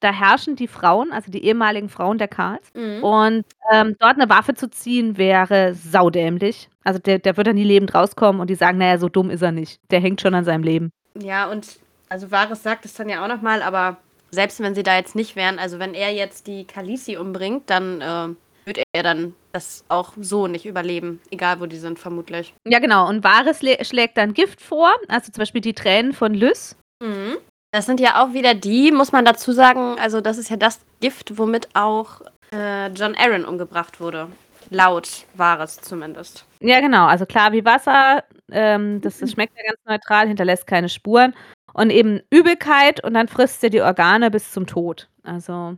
[0.00, 2.70] da herrschen die Frauen, also die ehemaligen Frauen der Karls.
[2.74, 3.02] Mhm.
[3.02, 6.68] Und, ähm, dort 'ne Waffe zu ziehen, wäre saudämlich.
[6.84, 9.30] Also, der der wird da nie lebend rauskommen und die sagen: „Na ja, so dumm
[9.30, 9.80] ist er nicht.
[9.90, 13.28] Der hängt schon an seinem Leben.“ Ja, und also Varys sagt es dann ja auch
[13.28, 13.96] noch mal, aber
[14.34, 18.00] selbst wenn sie da jetzt nicht wären also wenn er jetzt die Khaleesi umbringt, dann,
[18.00, 18.34] äh,
[18.66, 22.54] wird er dann das auch so nicht überleben, egal wo die sind vermutlich.
[22.66, 23.08] Ja, genau.
[23.08, 23.24] Und
[23.60, 26.76] le schlägt dann Gift vor, also zum Beispiel die Tränen von Lys.
[27.02, 27.36] Mhm.
[27.72, 30.80] Das sind ja auch wieder die, muss man dazu sagen also das ist ja das
[31.00, 32.20] Gift, womit auch,
[32.52, 34.28] äh, Jon Arryn umgebracht wurde.
[34.70, 36.46] Laut Varys zumindest.
[36.60, 37.06] Ja, genau.
[37.06, 41.34] Also klar wie Wasser, ähm, das das schmeckt ja ganz neutral, hinterlässt keine Spuren
[41.74, 45.08] und eben Übelkeit und dann frisst sie die Organe bis zum Tod.
[45.24, 45.76] Also,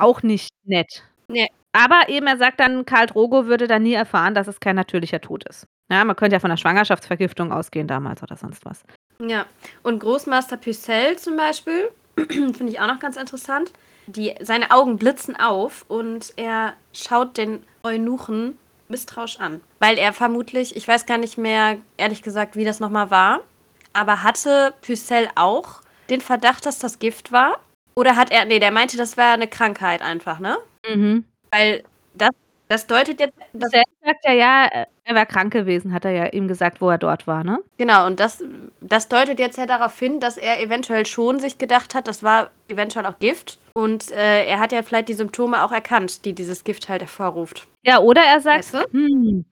[0.00, 1.04] auch nicht nett.
[1.28, 1.48] Ne.
[1.72, 5.20] Aber eben, er sagt dann, Khal Drogo würde dann nie erfahren, dass es kein natürlicher
[5.20, 5.66] Tod ist.
[5.90, 8.84] Ja, man könnte ja von 'ner Schwangerschaftsvergiftung ausgehen damals oder sonst was.
[9.20, 9.46] Ja.
[9.82, 13.72] Und Großmaster Pycelle zum Beispiel, finde ich auch noch ganz interessant.
[14.06, 20.76] Die seine Augen blitzen auf und er schaut den Eunuchen misstrauisch an, weil er vermutlich
[20.76, 23.40] ich weiß gar nicht mehr, ehrlich gesagt, wie das noch mal war,
[23.98, 25.80] aber hatte Pycelle auch
[26.10, 27.58] den Verdacht, dass das Gift war?
[27.96, 30.56] Oder hat er ne, der meinte, das wäre 'ne Krankheit einfach, ne?
[30.88, 31.24] Mhm.
[31.52, 31.84] Weil
[32.14, 32.30] das
[32.68, 34.66] das deutet jetzt das Pycelle sagt ja, ja,
[35.04, 37.58] er wäre krank gewesen, hat er ja ihm gesagt, wo er dort war, ne?
[37.78, 38.44] Genau, und das
[38.82, 42.50] das deutet jetzt ja darauf hin, dass er eventuell schon sich gedacht hat, das war
[42.68, 46.64] eventuell auch Gift und, äh, er hat ja vielleicht die Symptome auch erkannt, die dieses
[46.64, 47.66] Gift halt hervorruft.
[47.84, 48.78] Ja, oder er sagt: Weißt du?
[48.92, 49.44] „Hm,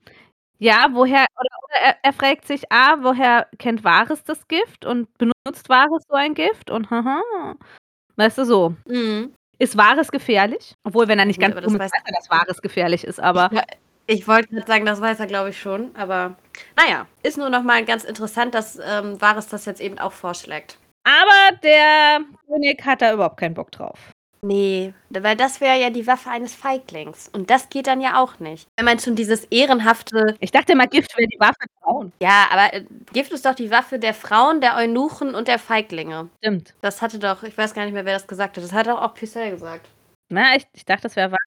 [0.59, 5.07] ja, woher“ oder oder er er fragt sich: „Ah, woher kennt Varys das Gift und
[5.17, 7.21] benutzt Varys so ein Gift und haha.“
[8.17, 8.75] Weißt du, so.
[8.87, 9.33] Mhm.
[9.59, 10.75] Ist Varys gefährlich?
[10.83, 13.49] Obwohl, wenn er nicht Gut, ganz das weiß weiß er, dass Varys gefährlich ist, aber
[13.53, 13.63] Ja,
[14.07, 16.35] ich wollte grad sagen, das weiß er, glaube ich, schon, aber
[16.75, 20.13] na ja, ist nur noch mal ganz interessant, dass, ähm, Varys das jetzt eben auch
[20.13, 20.77] vorschlägt.
[21.03, 24.11] Aber der König hat da überhaupt keinen Bock drauf.
[24.43, 28.39] Ne, weil das wäre ja die Waffe eines Feiglings und das geht dann ja auch
[28.39, 28.67] nicht.
[28.77, 32.11] Wenn man schon dieses ehrenhafte Ich dachte immer, Gift wäre die Waffe der Frauen.
[32.21, 36.29] Ja, aber, äh, Gift ist doch die Waffe der Frauen, der Eunuchen und der Feiglinge.
[36.37, 36.75] Stimmt.
[36.81, 38.63] Das hatte doch ich weiß gar nicht mehr, wer das gesagt hat.
[38.63, 39.87] Das hat doch auch Pycelle gesagt.
[40.29, 41.39] Na, ich ich dachte, das wäre Varys.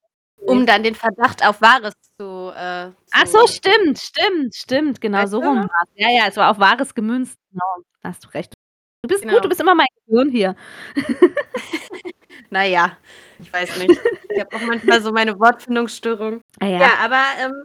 [0.47, 5.19] Um dann den Verdacht auf Varys zu, äh, Ach zu so, stimmt, stimmt, stimmt, genau
[5.19, 5.69] Weißt so rum noch?
[5.69, 5.89] war's.
[5.95, 7.85] Ja, ja, es war auf Varys gemünzt, genau.
[8.03, 8.55] Hast du recht.
[9.03, 9.43] Du bist gut, Genau.
[9.43, 10.57] du bist immer mein Gehirn hier.
[12.51, 12.97] Na ja,
[13.39, 14.01] ich weiß nicht.
[14.35, 16.41] Ich habe auch manchmal so meine Wortfindungsstörung.
[16.61, 16.81] Ah ja.
[16.81, 17.65] Ja, aber, ähm,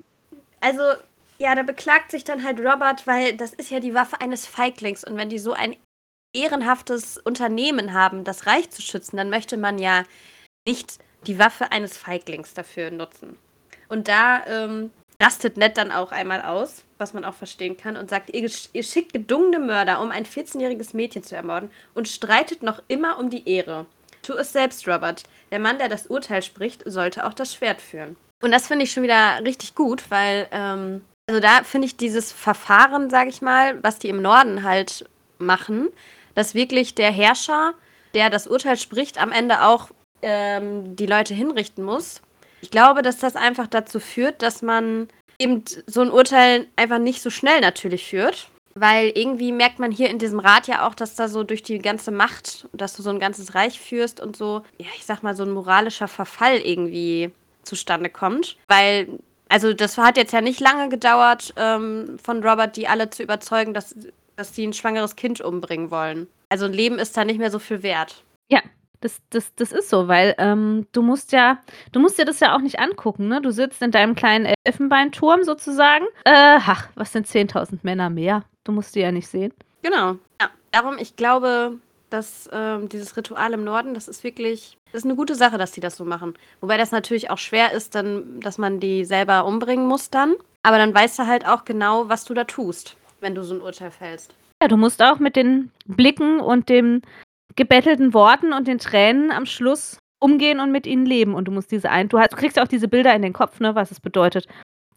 [0.62, 0.82] also,
[1.40, 5.04] ja, da beklagt sich dann halt Robert, weil das ist ja die Waffe eines Feiglings
[5.04, 5.76] und wenn die so ein
[6.36, 10.04] ehrenhaftes Unternehmen haben, das Reich zu schützen, dann möchte man ja
[10.68, 13.38] nicht die Waffe eines Feiglings dafür nutzen.
[13.90, 18.10] Und da, ähm, rastet Ned dann auch einmal aus, was man auch verstehen kann und
[18.10, 22.82] sagt: „Ihr ihr schickt gedungene Mörder, um ein 14-jähriges Mädchen zu ermorden und streitet noch
[22.88, 23.86] immer um die Ehre.
[24.26, 25.24] Tu es selbst, Robert.
[25.52, 28.92] Der Mann, der das Urteil spricht, sollte auch das Schwert führen.“ Und das finde ich
[28.92, 33.82] schon wieder richtig gut, weil, ähm also da finde ich dieses Verfahren, sage ich mal,
[33.84, 35.06] was die im Norden halt
[35.40, 35.90] machen,
[36.36, 37.74] dass wirklich der Herrscher,
[38.14, 39.90] der das Urteil spricht, am Ende auch,
[40.22, 42.22] ähm, die Leute hinrichten muss.
[42.62, 45.08] Ich glaube, dass das einfach dazu führt, dass man
[45.40, 50.10] eben so 'n Urteil einfach nicht so schnell natürlich führt, weil irgendwie merkt man hier
[50.10, 53.10] in diesem Rat ja auch, dass da so durch die ganze Macht dass du so
[53.10, 57.32] 'n ganzes Reich führst und so, ja, ich sage mal, so 'n moralischer Verfall irgendwie
[57.64, 58.58] zustande kommt.
[58.68, 59.08] Weil
[59.50, 63.74] also das hat jetzt ja nicht lange gedauert, ähm, von Robert, die alle zu überzeugen,
[63.74, 63.96] dass
[64.38, 66.28] dass die 'n schwangeres Kind umbringen wollen.
[66.50, 68.24] Also 'n Leben ist da nicht mehr so viel wert.
[68.50, 68.60] Ja,
[69.02, 71.60] das das das ist so, weil, ähm, du musst ja
[71.94, 73.42] du musst dir das ja auch nicht angucken, ne?
[73.42, 76.06] Du sitzt in deinem kleinen Elfenbeinturm sozusagen.
[76.26, 78.44] Äh, ach, was sind 10.000 Männer mehr?
[78.66, 79.54] Du musst die ja nicht sehen.
[79.84, 80.14] Genau.
[80.42, 81.78] Ja, darum, ich glaube,
[82.10, 85.72] dass, ähm, dieses Ritual im Norden, das ist wirklich das ist 'ne gute Sache, dass
[85.74, 86.34] die das so machen.
[86.62, 90.34] Wobei das natürlich auch schwer ist dann, dass man die selber umbringen muss dann.
[90.64, 93.62] Aber dann weißt du halt auch genau, was du da tust, wenn du so 'n
[93.62, 94.34] Urteil fällst.
[94.62, 97.02] Ja, du musst auch mit den Blicken und den
[97.56, 101.36] gebettelten Worten und den Tränen am Schluss umgehen und mit ihnen leben.
[101.36, 103.34] Und du musst diese ein du hast du kriegst ja auch diese Bilder in den
[103.34, 104.48] Kopf, ne, was es bedeutet,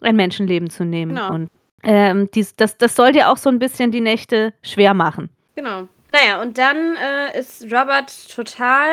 [0.00, 1.16] ein Menschenleben zu nehmen.
[1.16, 1.34] Genau.
[1.34, 1.48] Und,
[1.82, 5.30] ähm, dies das das soll dir auch so 'n bisschen die Nächte schwer machen.
[5.54, 5.88] Genau.
[6.12, 8.88] Na ja, und dann, äh, ist Robert total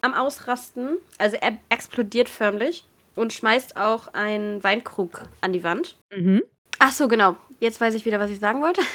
[0.00, 0.98] am Ausrasten.
[1.18, 2.84] Also, er explodiert förmlich
[3.14, 5.96] und schmeißt auch einen Weinkrug an die Wand.
[6.14, 6.42] Mhm.
[6.78, 7.36] Ach so, genau.
[7.60, 8.80] Jetzt weiß ich wieder, was ich sagen wollte.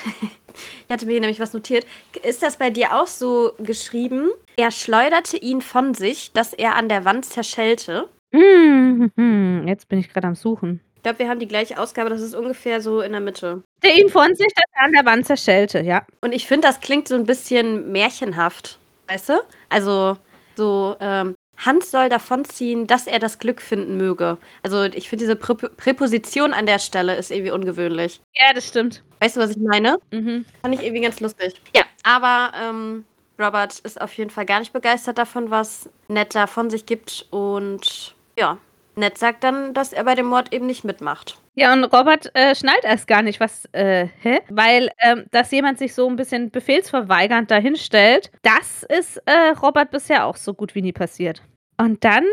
[0.85, 1.85] Ich hatte mir hier nämlich was notiert.
[2.23, 6.89] Ist das bei dir auch so geschrieben: „Er schleuderte ihn von sich, dass er an
[6.89, 9.63] der Wand zerschellte?“ Hm, mhm.
[9.65, 10.81] Jetzt bin ich grad am Suchen.
[11.01, 13.63] Ich glaube, wir haben die gleiche Ausgabe, das ist ungefähr so in der Mitte.
[13.81, 16.05] Der ihn von sich, dass er an der Wand zerschellte, ja.
[16.21, 19.33] Und ich finde, das klingt so 'n bisschen märchenhaft, weißt du?
[19.69, 20.15] Also,
[20.55, 24.37] so, ähm, Hans soll davonziehen, dass er das Glück finden möge.
[24.61, 28.21] Also ich finde diese Prä Präposition an der Stelle ist irgendwie ungewöhnlich.
[28.35, 29.01] Ja, das stimmt.
[29.21, 29.97] Weißt du, was ich meine?
[30.11, 30.45] Mhm.
[30.61, 31.59] Fand ich irgendwie ganz lustig.
[31.75, 33.05] Ja, aber ähm,
[33.39, 37.25] Robert ist auf jeden Fall gar nicht begeistert davon, was Ned da von sich gibt.
[37.31, 38.59] Und ja,
[38.95, 41.37] Ned sagt dann, dass er bei dem Mord eben nicht mitmacht.
[41.55, 44.39] Ja, und Robert äh, schnallt erst gar nicht, was, äh, hä?
[44.49, 50.25] Weil, ähm, dass jemand sich so ein bisschen befehlsverweigernd dahinstellt, das ist äh, Robert bisher
[50.25, 51.41] auch so gut wie nie passiert.
[51.77, 52.25] Und dann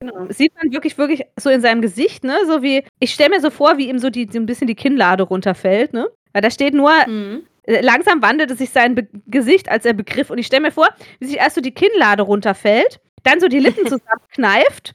[0.00, 0.26] genau.
[0.30, 3.50] sieht man wirklich, wirklich so in seinem Gesicht, ne, so wie, ich stelle mir so
[3.50, 6.08] vor, wie ihm so, die, so ein bisschen die Kinnlade runterfällt, ne?
[6.32, 7.46] Weil da steht nur, mhm.
[7.66, 10.30] Äh, langsam wandelte sich sein Be Gesicht, als er begriff.
[10.30, 10.88] Und ich stelle mir vor,
[11.18, 14.94] wie sich erst so die Kinnlade runterfällt, dann so die Lippen zusammenkneift,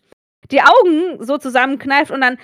[0.51, 2.37] die Augen so zusammenkneift und dann,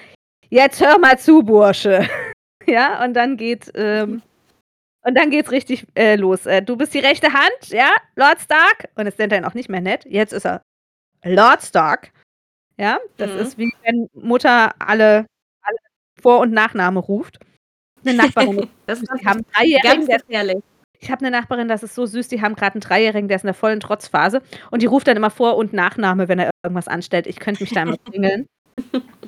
[0.50, 2.08] jetzt hör mal zu, Bursche.
[2.66, 4.22] ja, und dann geht, ähm,
[5.04, 6.46] und dann geht's richtig äh, los.
[6.46, 8.90] Äh, du bist die rechte Hand, ja, Lord Stark.
[8.96, 10.06] Und er ihn auch nicht mehr nett.
[10.06, 10.62] Jetzt ist er
[11.24, 12.12] Lord Stark.
[12.78, 13.40] Ja, das mhm.
[13.40, 15.26] ist wie wenn Mutter alle,
[15.62, 15.78] alle
[16.22, 17.40] Vor- und Nachname ruft.
[18.06, 18.70] Eine Nachbarin.
[18.86, 20.58] das ist, die haben Dreijährigen, ganz gefährlich.
[21.00, 23.44] Ich habe eine Nachbarin, das ist so süß, die haben gerade einen Dreijährigen, der ist
[23.44, 26.88] in der vollen Trotzphase und die ruft dann immer Vor- und Nachname, wenn er irgendwas
[26.88, 27.28] anstellt.
[27.28, 28.48] Ich könnte mich da immer klingeln.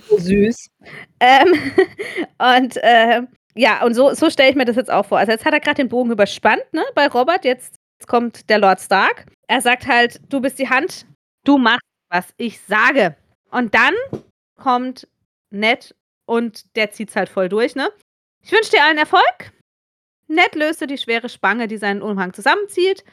[0.10, 0.68] so süß.
[1.20, 1.54] Ähm,
[2.58, 3.22] und äh,
[3.56, 5.18] ja, und so, so stelle ich mir das jetzt auch vor.
[5.18, 7.46] Also jetzt hat er gerade den Bogen überspannt, ne, bei Robert.
[7.46, 9.26] Jetzt, jetzt kommt der Lord Stark.
[9.48, 11.06] Er sagt halt, du bist die Hand,
[11.44, 13.16] du machst, was ich sage.
[13.52, 13.94] Und dann
[14.56, 15.08] kommt
[15.52, 17.90] Ned und der zieht's halt voll durch, ne?
[18.44, 19.52] Ich wünsche dir allen Erfolg.
[20.30, 23.04] Ned löste die schwere Spange, die seinen Umhang zusammenzieht.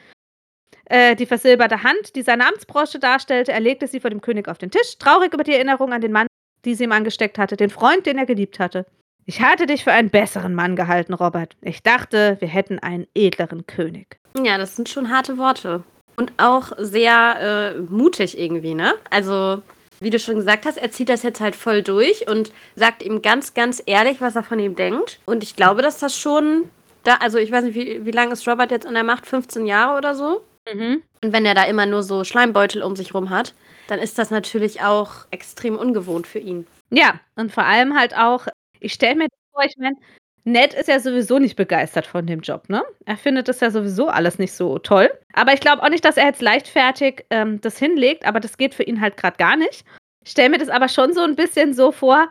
[0.85, 4.57] Äh, die versilberte Hand, die seine Amtsbrosche darstellte, er legte sie vor dem König auf
[4.57, 6.27] den Tisch, traurig über die Erinnerung an den Mann,
[6.63, 8.85] die sie ihm angesteckt hatte, den Freund, den er geliebt hatte.
[9.25, 11.57] Ich hatte dich für einen besseren Mann gehalten, Robert.
[11.61, 14.19] Ich dachte, wir hätten einen edleren König.
[14.41, 15.83] Ja, das sind schon harte Worte.
[16.15, 18.93] Und auch sehr äh, mutig irgendwie, ne?
[19.09, 19.61] Also,
[19.99, 23.21] wie du schon gesagt hast, er zieht das jetzt halt voll durch und sagt ihm
[23.21, 25.19] ganz, ganz ehrlich, was er von ihm denkt.
[25.25, 26.69] Und ich glaube, dass das schon
[27.07, 29.25] da, also ich weiß nicht, wie, wie lange ist Robert jetzt an der Macht?
[29.25, 30.41] 15 Jahre oder so?
[30.71, 31.01] Mhm.
[31.23, 33.53] Und wenn er da immer nur so Schleimbeutel um sich rum hat,
[33.87, 36.67] dann ist das natürlich auch extrem ungewohnt für ihn.
[36.89, 38.47] Ja, und vor allem halt auch,
[38.79, 39.95] ich stelle mir vor, ich meine,
[40.43, 42.83] Ned ist ja sowieso nicht begeistert von dem Job, ne?
[43.05, 45.09] Er findet das ja sowieso alles nicht so toll.
[45.33, 48.73] Aber ich glaube auch nicht, dass er jetzt leichtfertig ähm, das hinlegt, aber das geht
[48.73, 49.83] für ihn halt gerade gar nicht.
[50.23, 52.29] Ich stelle mir das aber schon so ein bisschen so vor,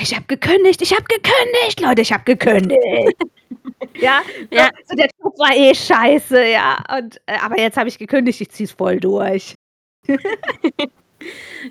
[0.00, 2.80] ich habe gekündigt, ich habe gekündigt, Leute, ich habe gekündigt.
[4.00, 4.70] ja, ja.
[4.86, 6.82] So, der Job war eh scheiße, ja.
[6.96, 9.54] Und, äh, aber jetzt habe ich gekündigt, ich ziehe es voll durch.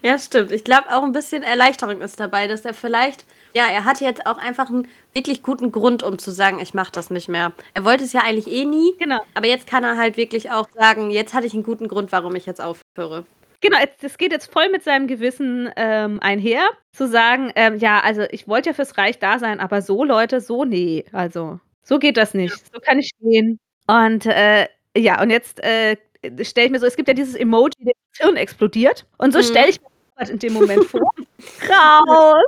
[0.02, 0.52] ja, stimmt.
[0.52, 4.26] Ich glaube auch ein bisschen Erleichterung ist dabei, dass er vielleicht ja, er hatte jetzt
[4.26, 7.52] auch einfach einen wirklich guten Grund, um zu sagen, ich mache das nicht mehr.
[7.74, 8.94] Er wollte es ja eigentlich eh nie.
[8.98, 9.20] Genau.
[9.34, 12.36] Aber jetzt kann er halt wirklich auch sagen, jetzt hatte ich einen guten Grund, warum
[12.36, 13.26] ich jetzt aufhöre.
[13.62, 18.24] Genau, das geht jetzt voll mit seinem Gewissen ähm, einher, zu sagen, ähm, ja, also
[18.32, 22.18] ich wollte ja fürs Reich da sein, aber so Leute, so nee, also so geht
[22.18, 23.60] das nicht, so kann ich stehen.
[23.88, 25.96] Und äh, ja, und jetzt äh,
[26.42, 29.44] stelle ich mir so, es gibt ja dieses Emoji, das Hirn explodiert und so mhm.
[29.44, 31.12] stelle ich mir das in dem Moment vor.
[31.70, 32.44] Raus!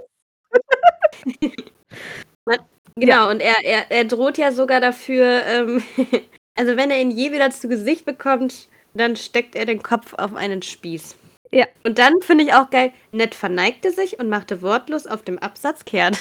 [2.95, 3.29] genau, ja.
[3.29, 5.83] und er, er, er droht ja sogar dafür, ähm,
[6.55, 10.35] also wenn er ihn je wieder zu Gesicht bekommt, dann steckt er den Kopf auf
[10.35, 11.15] einen Spieß.
[11.51, 11.67] Ja.
[11.83, 15.85] Und dann finde ich auch geil, Ned verneigte sich und machte wortlos auf dem Absatz
[15.85, 16.17] kehrt.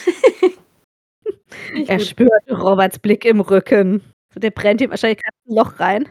[1.86, 2.06] er gut.
[2.06, 4.02] spürt Roberts Blick im Rücken.
[4.34, 6.08] Der brennt ihm wahrscheinlich gerade ein Loch rein.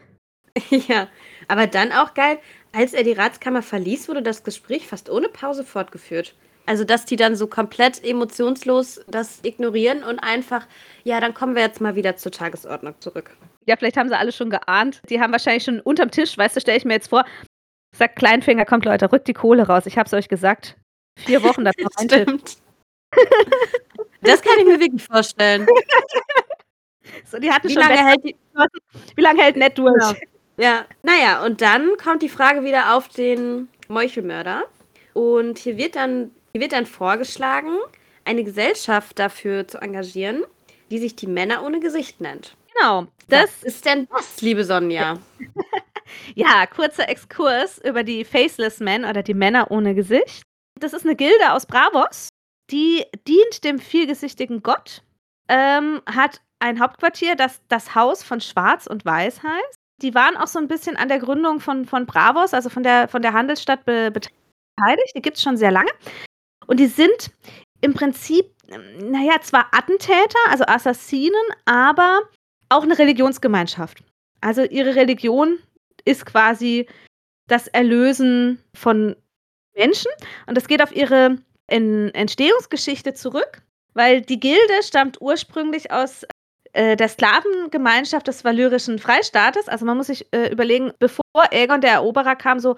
[0.70, 1.08] Ja,
[1.48, 2.38] aber dann auch geil,
[2.72, 6.34] als er die Ratskammer verließ, wurde das Gespräch fast ohne Pause fortgeführt.
[6.66, 10.66] Also, dass die dann so komplett emotionslos das ignorieren und einfach,
[11.04, 13.34] ja, dann kommen wir jetzt mal wieder zur Tagesordnung zurück.
[13.66, 15.00] Ja, vielleicht haben sie alle schon geahnt.
[15.08, 17.24] Die haben wahrscheinlich schon unterm Tisch, weißt du, stelle ich mir jetzt vor,
[17.96, 19.86] sagt Kleinfinger, kommt Leute, rückt die Kohle raus.
[19.86, 20.76] Ich hab's euch gesagt.
[21.18, 22.56] Vier Wochen das noch Stimmt.
[24.22, 25.66] das kann ich mir wirklich vorstellen.
[27.30, 28.36] so, die hatten wie schon lange hält die
[29.14, 29.92] Wie lange hält Nett durch?
[29.92, 30.14] Genau.
[30.56, 34.64] Ja, naja, und dann kommt die Frage wieder auf den Meuchelmörder.
[35.14, 37.78] Und hier wird dann hier wird dann vorgeschlagen,
[38.24, 40.44] eine Gesellschaft dafür zu engagieren,
[40.90, 42.56] die sich die Männer ohne Gesicht nennt.
[42.74, 43.06] Genau.
[43.28, 45.18] Das Was ist denn das, liebe Sonja?
[46.34, 50.42] ja, kurzer Exkurs über die Faceless Men oder die Männer ohne Gesicht.
[50.78, 52.28] Das ist eine Gilde aus Bravos,
[52.70, 55.02] die dient dem vielgesichtigen Gott,
[55.48, 59.76] ähm, hat ein Hauptquartier, das das Haus von Schwarz und Weiß heißt.
[60.00, 63.08] Die waren auch so ein bisschen an der Gründung von, von Bravos, also von der,
[63.08, 65.12] von der Handelsstadt beteiligt.
[65.14, 65.90] Die gibt es schon sehr lange.
[66.66, 67.30] Und die sind
[67.80, 68.46] im Prinzip,
[69.00, 71.34] naja, zwar Attentäter, also Assassinen,
[71.66, 72.22] aber
[72.72, 74.02] auch eine Religionsgemeinschaft.
[74.40, 75.58] Also ihre Religion
[76.04, 76.86] ist quasi
[77.48, 79.16] das Erlösen von
[79.76, 80.10] Menschen.
[80.46, 83.62] Und das geht auf ihre Entstehungsgeschichte zurück,
[83.94, 86.24] weil die Gilde stammt ursprünglich aus
[86.74, 89.68] äh, der Sklavengemeinschaft des Valyrischen Freistaates.
[89.68, 92.76] Also man muss sich äh, überlegen, bevor Aegon der Eroberer kam, so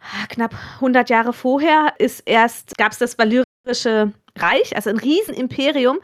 [0.00, 6.00] ah, knapp 100 Jahre vorher, ist erst gab es das Valyrische Reich, also ein Riesenimperium,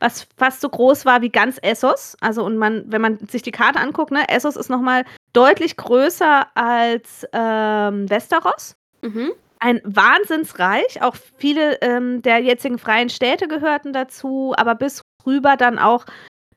[0.00, 2.16] was fast so groß war wie ganz Essos.
[2.20, 5.76] Also und man, wenn man sich die Karte anguckt, ne, Essos ist noch mal deutlich
[5.76, 8.76] größer als ähm, Westeros.
[9.02, 11.02] Mhm ein Wahnsinnsreich.
[11.02, 16.04] Auch viele ähm, der jetzigen freien Städte gehörten dazu, aber bis rüber dann auch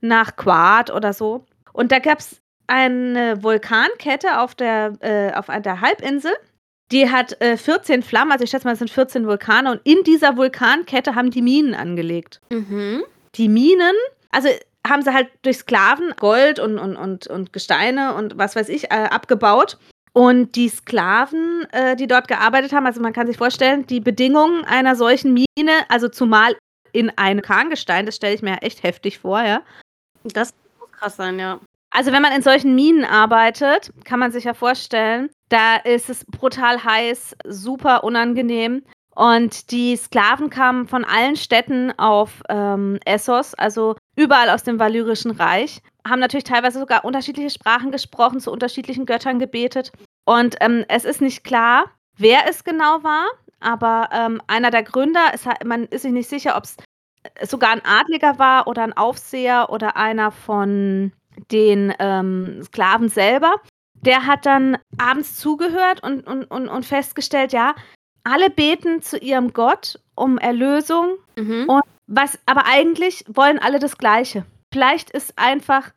[0.02, 1.46] nach Quad oder so.
[1.74, 6.32] Und da gab es eine Vulkankette auf der, äh, auf der Halbinsel.
[6.92, 9.72] Die hat äh, 14 Flammen, also ich schätze mal, es sind 14 Vulkane.
[9.72, 12.42] Und in dieser Vulkankette haben die Minen angelegt.
[12.50, 13.04] Mhm.
[13.36, 13.96] Die Minen,
[14.32, 14.50] also
[14.88, 18.86] haben sie halt durch Sklaven Gold und, und, und, und Gesteine und was weiß ich
[18.86, 19.78] äh, abgebaut.
[20.14, 24.66] Und die Sklaven, äh, die dort gearbeitet haben, also man kann sich vorstellen, die Bedingungen
[24.66, 26.58] einer solchen Mine, also zumal
[26.92, 29.62] in einem Kahngestein, das stelle ich mir echt heftig vor, ja.
[30.24, 31.62] Das muss krass sein, ja.
[31.92, 36.26] Also wenn man in solchen Minen arbeitet, kann man sich ja vorstellen, da ist es
[36.26, 38.84] brutal heiß, super unangenehm.
[39.16, 45.32] Und die Sklaven kamen von allen Städten auf ähm, Essos, also überall aus dem Valyrischen
[45.32, 49.92] Reich, haben natürlich teilweise sogar unterschiedliche Sprachen gesprochen, zu unterschiedlichen Göttern gebetet.
[50.26, 53.26] Und ähm, es ist nicht klar, wer es genau war,
[53.60, 56.78] aber ähm, einer der Gründer, ist, man ist sich nicht sicher, ob es
[57.50, 61.12] sogar ein Adliger war oder ein Aufseher oder einer von
[61.52, 63.56] den ähm, Sklaven selber.
[63.94, 67.76] Der hat dann abends zugehört und, und, und, und festgestellt, ja,
[68.24, 71.18] alle beten zu ihrem Gott um Erlösung.
[71.36, 71.66] Mhm.
[71.68, 74.46] Und was, aber eigentlich wollen alle das Gleiche.
[74.74, 75.92] Vielleicht ist einfach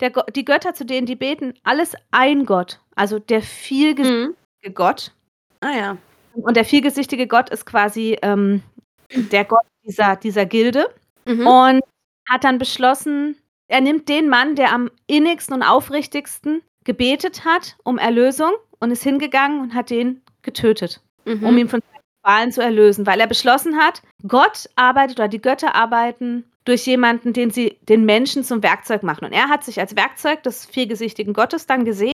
[0.00, 2.80] der, die Götter, zu denen die beten, alles ein Gott.
[2.94, 4.74] Also der vielgesichtige mhm.
[4.74, 5.12] Gott.
[5.60, 5.96] Ah ja.
[6.34, 8.62] Und der vielgesichtige Gott ist quasi ähm,
[9.10, 10.86] der Gott dieser, dieser Gilde.
[11.24, 11.46] Mhm.
[11.46, 11.80] Und
[12.28, 13.36] hat dann beschlossen,
[13.68, 19.02] er nimmt den Mann, der am innigsten und aufrichtigsten gebetet hat um Erlösung und ist
[19.02, 21.44] hingegangen und hat den getötet mhm.
[21.44, 21.80] um ihn von
[22.22, 27.32] Qualen zu erlösen, weil er beschlossen hat, Gott arbeitet oder die Götter arbeiten durch jemanden,
[27.32, 29.24] den sie den Menschen zum Werkzeug machen.
[29.24, 32.12] Und er hat sich als Werkzeug des viergesichtigen Gottes dann gesehen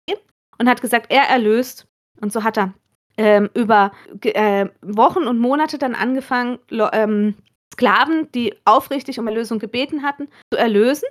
[0.58, 1.86] und hat gesagt, er erlöst.
[2.20, 2.72] Und so hat er
[3.16, 3.92] ähm, über
[4.22, 6.58] äh, Wochen und Monate dann angefangen,
[6.92, 7.34] ähm,
[7.72, 11.08] Sklaven, die aufrichtig um Erlösung gebeten hatten, zu erlösen.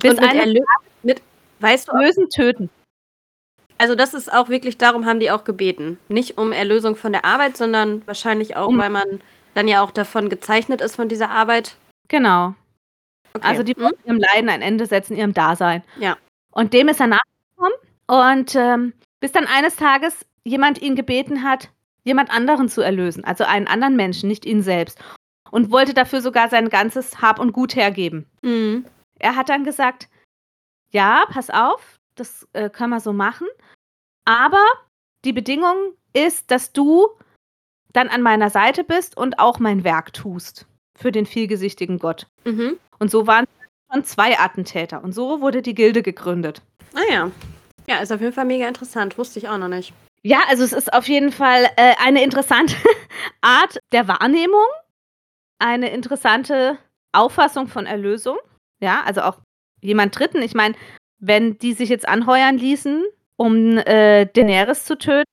[0.00, 0.60] Bis und mit, Erlö
[1.02, 1.22] mit
[1.60, 2.70] weißt du, lösen, töten.
[3.78, 5.98] Also das ist auch wirklich, darum haben die auch gebeten.
[6.08, 9.20] Nicht um Erlösung von der Arbeit, sondern wahrscheinlich auch, um, weil man
[9.54, 11.76] dann ja auch davon gezeichnet ist von dieser Arbeit.
[12.08, 12.54] Genau.
[13.34, 13.46] Okay.
[13.46, 14.06] Also die wollen hm?
[14.06, 15.84] ihrem Leiden ein Ende setzen, ihrem Dasein.
[15.98, 16.16] Ja.
[16.50, 17.78] Und dem ist er nachgekommen.
[18.08, 21.70] Und ähm, bis dann eines Tages jemand ihn gebeten hat,
[22.04, 24.98] jemand anderen zu erlösen, also einen anderen Menschen, nicht ihn selbst.
[25.50, 28.26] Und wollte dafür sogar sein ganzes Hab und Gut hergeben.
[28.42, 28.84] Mhm.
[29.18, 30.08] Er hat dann gesagt,
[30.90, 33.46] ja, pass auf, das äh, können wir so machen.
[34.28, 34.62] Aber
[35.24, 37.08] die Bedingung ist, dass du
[37.94, 42.26] dann an meiner Seite bist und auch mein Werk tust für den vielgesichtigen Gott.
[42.44, 42.78] Mhm.
[42.98, 43.46] Und so waren
[43.90, 45.02] schon zwei Attentäter.
[45.02, 46.60] Und so wurde die Gilde gegründet.
[46.94, 47.30] Ah ja.
[47.86, 49.16] Ja, ist auf jeden Fall mega interessant.
[49.16, 49.94] Wusste ich auch noch nicht.
[50.22, 52.76] Ja, also es ist auf jeden Fall äh, eine interessante
[53.40, 54.66] Art der Wahrnehmung,
[55.58, 56.76] eine interessante
[57.12, 58.36] Auffassung von Erlösung.
[58.78, 59.38] Ja, also auch
[59.80, 60.42] jemand Dritten.
[60.42, 60.74] Ich meine,
[61.18, 63.06] wenn die sich jetzt anheuern ließen,
[63.38, 65.30] um äh, Daenerys zu töten,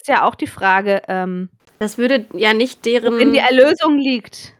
[0.00, 1.02] ist ja auch die Frage.
[1.08, 3.18] Ähm, das würde ja nicht deren.
[3.18, 4.54] In die Erlösung liegt.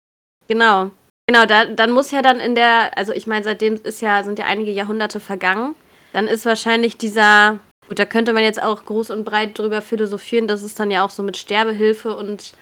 [0.49, 0.91] Genau.
[1.27, 4.39] Genau, da, dann muss ja dann in der, also ich meine, seitdem ist ja, sind
[4.39, 5.77] ja einige Jahrhunderte vergangen.
[6.13, 10.49] Dann ist wahrscheinlich dieser, gut, da könnte man jetzt auch groß und breit drüber philosophieren,
[10.49, 12.55] das ist dann ja auch so mit Sterbehilfe und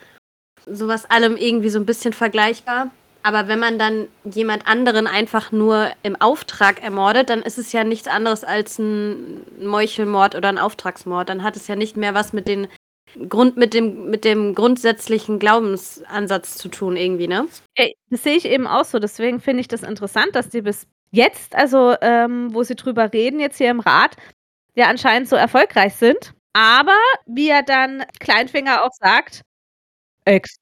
[0.67, 2.91] sowas allem irgendwie so ein bisschen vergleichbar.
[3.29, 7.85] Aber wenn man dann jemand anderen einfach nur im Auftrag ermordet, dann ist es ja
[7.85, 11.29] nichts anderes als ein Meuchelmord oder ein Auftragsmord.
[11.29, 12.69] Dann hat es ja nicht mehr was mit, den
[13.29, 17.47] Grund, mit, dem, mit dem grundsätzlichen Glaubensansatz zu tun, irgendwie, ne?
[18.09, 18.99] Das sehe ich eben auch so.
[18.99, 23.41] Deswegen finde ich das interessant, dass die bis jetzt, also ähm, wo sie drüber reden,
[23.41, 24.17] jetzt hier im Rat,
[24.75, 26.33] ja anscheinend so erfolgreich sind.
[26.55, 29.43] Aber wie er dann Kleinfinger auch sagt,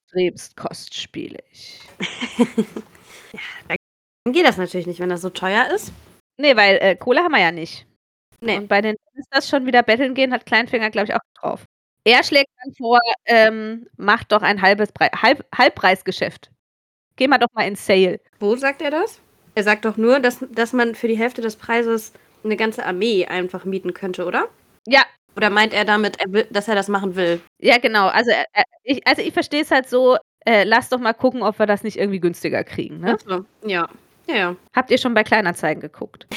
[0.06, 1.80] extremst kostspielig.
[3.32, 3.40] ja,
[4.24, 5.92] dann geht das natürlich nicht, wenn das so teuer ist.
[6.38, 7.86] Nee, weil äh, Kohle haben wir ja nicht.
[8.40, 8.58] Nee.
[8.58, 11.64] Und bei den ist das schon wieder betteln gehen, hat Kleinfinger, glaube ich, auch drauf.
[12.04, 16.50] Er schlägt dann vor, ähm, macht doch ein halbes Pre Halb Halbpreisgeschäft.
[17.16, 18.20] Geh mal doch mal ins Sale.
[18.38, 19.20] Wo sagt er das?
[19.54, 22.12] Er sagt doch nur, dass, dass man für die Hälfte des Preises
[22.44, 24.48] eine ganze Armee einfach mieten könnte, oder?
[24.86, 25.02] Ja,
[25.36, 27.40] Oder meint er damit, er will, dass er das machen will?
[27.60, 28.08] Ja, genau.
[28.08, 30.16] Also, er, er, ich, also ich verstehe es halt so,
[30.46, 33.00] äh, lass doch mal gucken, ob wir das nicht irgendwie günstiger kriegen.
[33.00, 33.18] Ne?
[33.24, 33.88] So, ja.
[34.28, 34.56] Ja, ja.
[34.74, 36.26] Habt ihr schon bei Kleinanzeigen geguckt?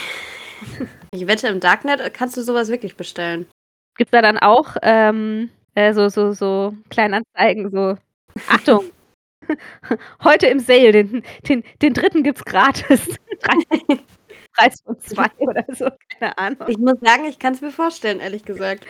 [1.11, 3.47] Ich wette, im Darknet kannst du sowas wirklich bestellen.
[3.97, 7.97] Gibt es da dann auch ähm, äh, so, so, so Kleinanzeigen, so
[8.47, 8.85] Achtung,
[10.23, 13.01] heute im Sale, den, den, den dritten gibt's gratis.
[14.60, 15.89] Preis von zwei oder so,
[16.20, 16.68] keine Ahnung.
[16.68, 18.86] Ich muss sagen, ich kann es mir vorstellen, ehrlich gesagt.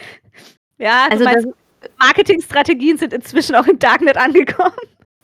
[0.78, 1.54] Ja, also Also
[2.00, 4.76] Marketingstrategien sind inzwischen auch im Darknet angekommen.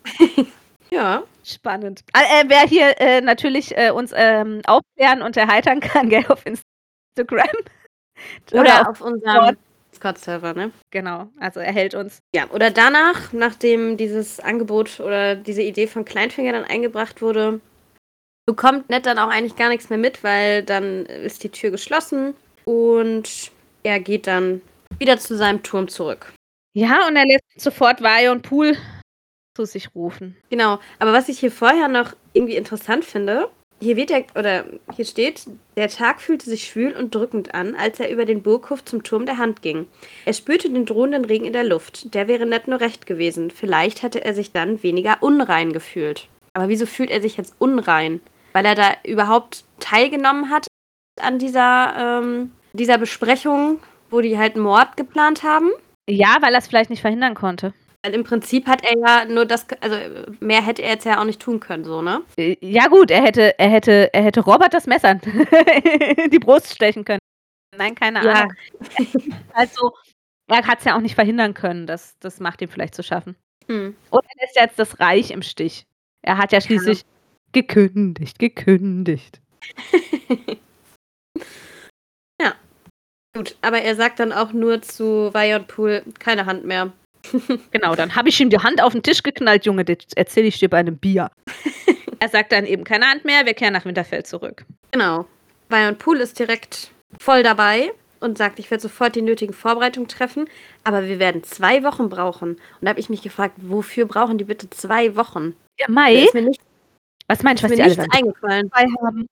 [0.92, 1.24] Ja.
[1.44, 2.04] Spannend.
[2.14, 7.50] Äh, wer hier äh, natürlich äh, uns ähm, aufklären und erheitern kann, gell, auf Instagram.
[8.54, 9.58] Oder, auf auf unserem
[9.92, 10.72] Discord-Server, ne?
[10.92, 12.20] Genau, also er hält uns.
[12.34, 17.60] Ja, oder danach, nachdem dieses Angebot oder diese Idee von Kleinfinger dann eingebracht wurde,
[18.46, 22.36] bekommt Ned dann auch eigentlich gar nichts mehr mit, weil dann ist die Tür geschlossen
[22.64, 23.52] und
[23.84, 24.62] er geht dann
[25.00, 26.34] wieder zu seinem Turm zurück.
[26.74, 28.78] Ja, und er lässt sofort Vajo und Pool
[29.56, 30.36] zu sich rufen.
[30.50, 33.50] Genau, aber was ich hier vorher noch irgendwie interessant finde,
[33.82, 34.66] hier wird ja, oder
[34.96, 38.84] hier steht, der Tag fühlte sich schwül und drückend an, als er über den Burghof
[38.86, 39.88] zum Turm der Hand ging.
[40.26, 42.14] Er spürte den drohenden Regen in der Luft.
[42.14, 43.52] Der wäre Ned nur recht gewesen.
[43.52, 46.30] Vielleicht hätte er sich dann weniger unrein gefühlt.
[46.54, 48.22] Aber wieso fühlt er sich jetzt unrein?
[48.56, 50.68] Weil er da überhaupt teilgenommen hat
[51.22, 53.80] an dieser, ähm, dieser Besprechung,
[54.10, 55.72] wo die halt einen Mord geplant haben?
[56.10, 57.74] Ja, weil er es vielleicht nicht verhindern konnte.
[58.06, 59.98] Weil im Prinzip hat er ja nur das, also
[60.40, 62.22] mehr hätte er jetzt ja auch nicht tun können, so, ne?
[62.38, 65.20] Äh, Ja gut, er hätte, er hätte, er hätte Robert das Messer in
[66.32, 67.20] die Brust stechen können.
[67.78, 68.34] Nein, keine Ja.
[68.34, 68.54] Ahnung.
[69.54, 69.92] Also,
[70.48, 71.88] er hat es ja auch nicht verhindern können.
[71.88, 73.36] Das, das macht ihm vielleicht zu schaffen.
[73.68, 73.98] Hm.
[74.12, 75.84] Und er lässt jetzt das Reich im Stich.
[76.22, 77.02] Er hat ja schließlich
[77.56, 79.42] gekündigt, gekündigt.
[83.36, 86.92] Gut, aber er sagt dann auch nur zu Vion Pool, keine Hand mehr.
[87.72, 90.60] Genau, dann habe ich ihm die Hand auf den Tisch geknallt, Junge, das erzähle ich
[90.60, 91.32] dir bei einem Bier.
[92.20, 94.64] er sagt dann eben keine Hand mehr, wir kehren nach Winterfell zurück.
[94.92, 95.26] Genau.
[95.68, 97.92] Vion Pool ist direkt voll dabei
[98.22, 100.48] und sagt, ich werde sofort die nötigen Vorbereitungen treffen,
[100.86, 102.52] aber wir werden zwei Wochen brauchen.
[102.52, 105.56] Und da habe ich mich gefragt, wofür brauchen die bitte zwei Wochen?
[105.80, 106.62] Ja, Da Mai, ist mir, nicht,
[107.28, 108.20] was meinst du, was mir die alle nichts dann
[108.52, 108.72] eingefallen.
[109.02, 109.28] haben?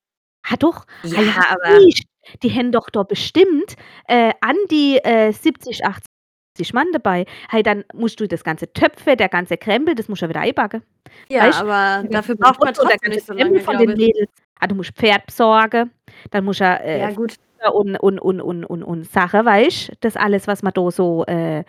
[0.49, 0.85] Ah, doch.
[1.03, 2.05] Ja, Ah, ja, aber- nicht.
[2.41, 3.75] Die haben doch da bestimmt
[4.07, 7.25] äh, an die äh, 70, 80 Mann dabei.
[7.49, 10.39] Hey, dann musst du das ganze Töpfe, der ganze Krempel, das musst du ja wieder
[10.39, 10.83] einbacken.
[11.27, 13.97] Ja, Weißt aber dafür braucht man der trotzdem ganze nicht so Krempel lange, von den.
[13.97, 14.29] Mädels.
[14.59, 15.91] Ah, du musst Pferd besorgen,
[16.31, 17.35] dann musst du äh, Ja, gut.
[17.73, 19.93] und, und, und, und, und, und Sache, weißt du?
[19.99, 21.63] Das alles, was man da so äh,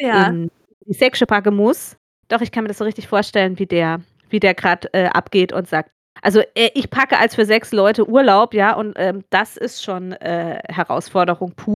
[0.00, 0.26] Ja.
[0.28, 0.50] in
[0.86, 1.96] die Säckchen packen muss.
[2.28, 4.00] Doch, ich kann mir das so richtig vorstellen, wie der,
[4.30, 5.90] wie der gerade äh, abgeht und sagt.
[6.22, 10.12] Also äh, ich packe als für sechs Leute Urlaub, ja, und ähm, das ist schon
[10.12, 11.74] äh, Herausforderung pur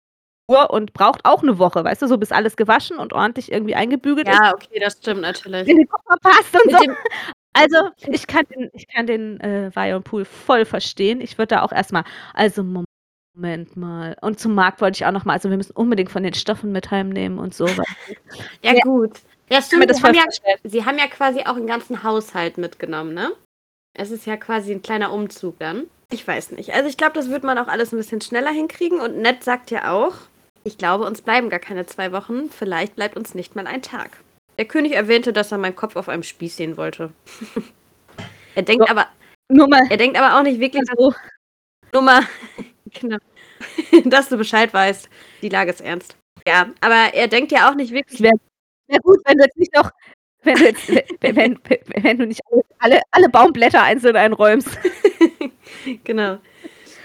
[0.69, 4.27] und braucht auch eine Woche, weißt du, so bis alles gewaschen und ordentlich irgendwie eingebügelt
[4.27, 5.67] ist, Ja, okay, das stimmt natürlich.
[5.67, 6.85] in den Koffer passt und Mit so.
[7.53, 11.19] Also ich kann den, ich kann den äh, Vion Pool voll verstehen.
[11.19, 12.63] Ich würde da auch erstmal, also
[13.33, 14.15] Moment mal.
[14.21, 16.71] Und zum Markt wollte ich auch noch mal, also wir müssen unbedingt von den Stoffen
[16.71, 17.65] mit heimnehmen und so.
[17.67, 17.83] ja,
[18.63, 18.79] Ja.
[18.83, 19.19] gut.
[19.51, 19.89] Ja, Ich stimmt.
[19.89, 20.23] das Sie haben, ja,
[20.63, 23.31] sie haben ja quasi auch einen ganzen Haushalt mitgenommen, ne?
[23.93, 25.87] Es ist ja quasi ein kleiner Umzug dann.
[26.11, 26.73] Ich weiß nicht.
[26.73, 28.99] Also ich glaube, das wird man auch alles ein bisschen schneller hinkriegen.
[29.01, 30.13] Und Ned sagt ja auch,
[30.63, 32.49] ich glaube, uns bleiben gar keine zwei Wochen.
[32.49, 34.17] Vielleicht bleibt uns nicht mal ein Tag.
[34.57, 37.11] Der König erwähnte, dass er meinen Kopf auf einem Spieß sehen wollte.
[38.55, 38.91] er denkt So.
[38.91, 39.07] aber,
[39.49, 41.13] Nur mal er denkt aber auch nicht wirklich, so.
[41.93, 42.21] nur mal,
[42.99, 43.17] genau,
[44.05, 45.09] dass du Bescheid weißt.
[45.41, 46.15] Die Lage ist ernst.
[46.47, 48.19] Ja, aber er denkt ja auch nicht wirklich.
[48.19, 48.37] Es wäre
[48.91, 49.91] wär gut, wenn du jetzt nicht noch,
[50.43, 50.89] wenn du jetzt,
[51.21, 51.59] wenn, wenn,
[52.03, 54.69] wenn du nicht alle, alle, alle Baumblätter einzeln einräumst.
[56.03, 56.37] Genau.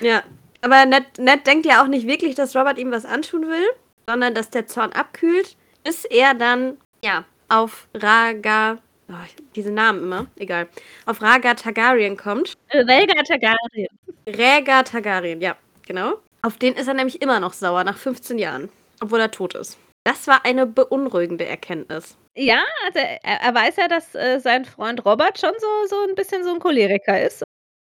[0.00, 0.22] Ja.
[0.60, 3.66] Aber Ned, Ned denkt ja auch nicht wirklich, dass Robert ihm was antun will,
[4.08, 8.78] sondern dass der Zorn abkühlt, bis er dann, ja, auf Raga,
[9.08, 9.14] oh,
[9.54, 10.68] diese Namen immer, egal,
[11.06, 12.54] auf Raga Targaryen kommt.
[12.72, 13.88] Rhaegar Targaryen.
[14.26, 15.56] Rhaegar Targaryen, ja,
[15.86, 16.14] genau.
[16.42, 18.68] Auf den ist er nämlich immer noch sauer, nach 15 Jahren,
[19.00, 19.78] obwohl er tot ist.
[20.06, 22.16] Das war eine beunruhigende Erkenntnis.
[22.36, 26.14] Ja, also er, er weiß ja, dass äh, sein Freund Robert schon so, so ein
[26.14, 27.42] bisschen so ein Choleriker ist.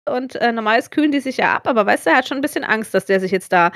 [0.06, 2.42] Und äh, normal kühlen die sich ja ab, aber weißt du, er hat schon ein
[2.42, 3.72] bisschen Angst, dass der sich jetzt da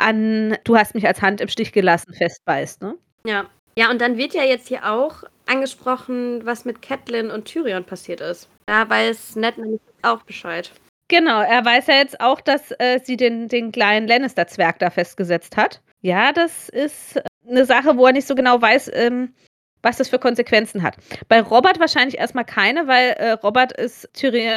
[0.00, 2.96] an du hast mich als Hand im Stich gelassen festbeißt, ne?
[3.26, 3.46] Ja.
[3.76, 8.20] Ja, und dann wird ja jetzt hier auch angesprochen, was mit Catelyn und Tyrion passiert
[8.20, 8.48] ist.
[8.66, 10.70] Da weiß Ned nämlich auch Bescheid.
[11.08, 15.56] Genau, er weiß ja jetzt auch, dass äh, sie den, den kleinen Lannister-Zwerg da festgesetzt
[15.56, 15.80] hat.
[16.02, 19.34] Ja, das ist eine Sache, wo er nicht so genau weiß, ähm,
[19.82, 20.96] was das für Konsequenzen hat.
[21.28, 24.56] Bei Robert wahrscheinlich erstmal keine, weil äh, Robert ist Tyrion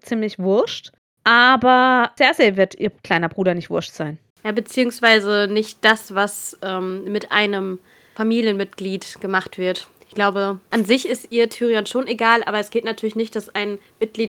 [0.00, 0.92] ziemlich wurscht.
[1.24, 4.18] Aber Cersei wird ihr kleiner Bruder nicht wurscht sein.
[4.44, 7.80] Ja, beziehungsweise nicht das, was ähm, mit einem
[8.14, 9.88] Familienmitglied gemacht wird.
[10.08, 13.54] Ich glaube, an sich ist ihr Tyrion schon egal, aber es geht natürlich nicht, dass
[13.54, 14.28] ein Mitglied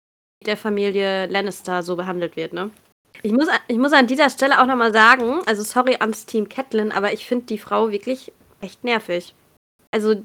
[0.45, 2.71] der Familie Lannister so behandelt wird, ne?
[3.23, 6.93] Ich muss, ich muss an dieser Stelle auch nochmal sagen, also sorry ans Team Catelyn,
[6.93, 9.35] aber ich finde die Frau wirklich echt nervig.
[9.93, 10.17] Also,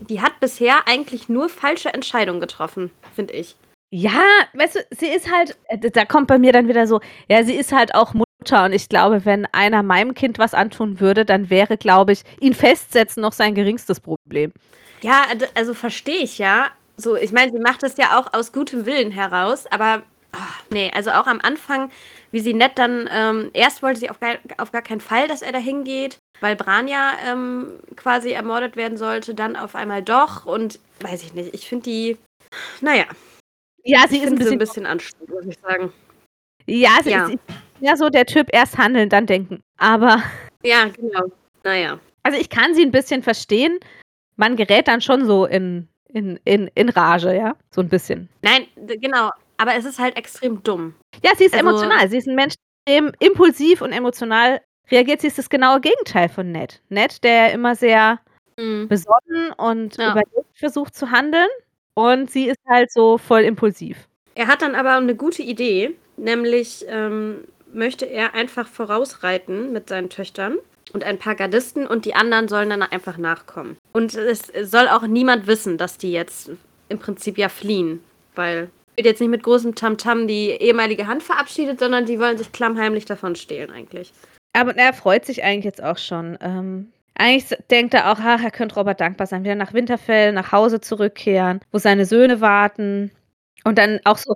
[0.00, 3.56] die hat bisher eigentlich nur falsche Entscheidungen getroffen, finde ich.
[3.90, 4.20] Ja,
[4.54, 7.54] weißt du, sie ist halt, äh, da kommt bei mir dann wieder so, ja, sie
[7.54, 11.48] ist halt auch Mutter und ich glaube, wenn einer meinem Kind was antun würde, dann
[11.48, 14.52] wäre, glaube ich, ihn festsetzen noch sein geringstes Problem.
[15.00, 16.70] Ja, also verstehe ich ja.
[16.96, 20.02] So, ich meine, sie macht das ja auch aus gutem Willen heraus, aber
[20.34, 20.38] oh,
[20.70, 21.90] nee, also auch am Anfang,
[22.34, 25.40] wie sie nett dann, ähm, erst wollte sie auf gar, auf gar keinen Fall, dass
[25.40, 30.44] er da hingeht, weil Bran ja ähm, quasi ermordet werden sollte, dann auf einmal doch
[30.44, 32.16] und weiß ich nicht, ich finde die,
[32.80, 33.04] naja.
[33.84, 35.92] Ja, sie ist ein bisschen, ein bisschen anstrengend, muss ich sagen.
[36.66, 37.28] Ja, sie Ja.
[37.28, 37.38] ist
[37.78, 39.60] ja so der Typ, erst handeln, dann denken.
[39.78, 40.20] Aber,
[40.64, 41.26] Ja, genau.
[41.62, 42.00] Naja.
[42.24, 43.78] also ich kann sie ein bisschen verstehen.
[44.34, 48.28] Man gerät dann schon so in, in, in, in Rage, ja, so ein bisschen.
[48.42, 48.66] Nein,
[49.00, 49.30] genau.
[49.64, 50.94] Aber es ist halt extrem dumm.
[51.22, 52.06] Ja, sie ist Also- emotional.
[52.10, 52.52] Sie ist ein Mensch,
[52.86, 54.60] der extrem impulsiv und emotional
[54.90, 55.22] reagiert.
[55.22, 56.82] Sie ist das genaue Gegenteil von Ned.
[56.90, 58.20] Ned, der immer sehr
[58.58, 58.88] Mhm.
[58.88, 60.10] besonnen und Ja.
[60.10, 61.48] überlegt versucht zu handeln.
[61.94, 63.96] Und sie ist halt so voll impulsiv.
[64.34, 70.10] Er hat dann aber eine gute Idee, nämlich ähm, möchte er einfach vorausreiten mit seinen
[70.10, 70.58] Töchtern
[70.92, 73.78] und ein paar Gardisten und die anderen sollen dann einfach nachkommen.
[73.92, 76.50] Und es soll auch niemand wissen, dass die jetzt
[76.90, 78.04] im Prinzip ja fliehen,
[78.34, 82.52] weil wird jetzt nicht mit großem Tamtam die ehemalige Hand verabschiedet, sondern die wollen sich
[82.52, 84.12] klammheimlich davon stehlen eigentlich.
[84.52, 86.38] Aber er freut sich eigentlich jetzt auch schon.
[86.40, 90.52] Ähm, eigentlich denkt er auch, ach, er könnte Robert dankbar sein, wieder nach Winterfell, nach
[90.52, 93.10] Hause zurückkehren, wo seine Söhne warten.
[93.64, 94.34] Und dann auch so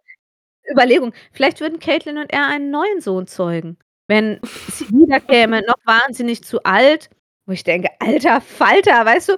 [0.71, 3.79] Überlegung, vielleicht würden Caitlin und er einen neuen Sohn zeugen.
[4.07, 4.41] Wenn
[4.71, 7.11] sie wiederkäme, noch waren sie nicht zu alt.
[7.47, 9.37] Wo ich denke, alter Falter, weißt du,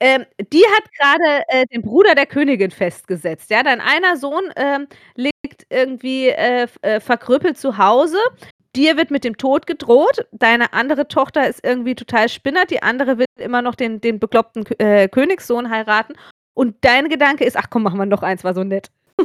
[0.00, 3.50] ähm, die hat gerade äh, den Bruder der Königin festgesetzt.
[3.50, 8.18] Ja, dein einer Sohn ähm, liegt irgendwie äh, äh, verkrüppelt zu Hause.
[8.76, 10.26] Dir wird mit dem Tod gedroht.
[10.32, 12.70] Deine andere Tochter ist irgendwie total spinnert.
[12.70, 16.14] Die andere will immer noch den, den bekloppten äh, Königssohn heiraten.
[16.54, 18.90] Und dein Gedanke ist, ach komm, machen wir noch eins, war so nett.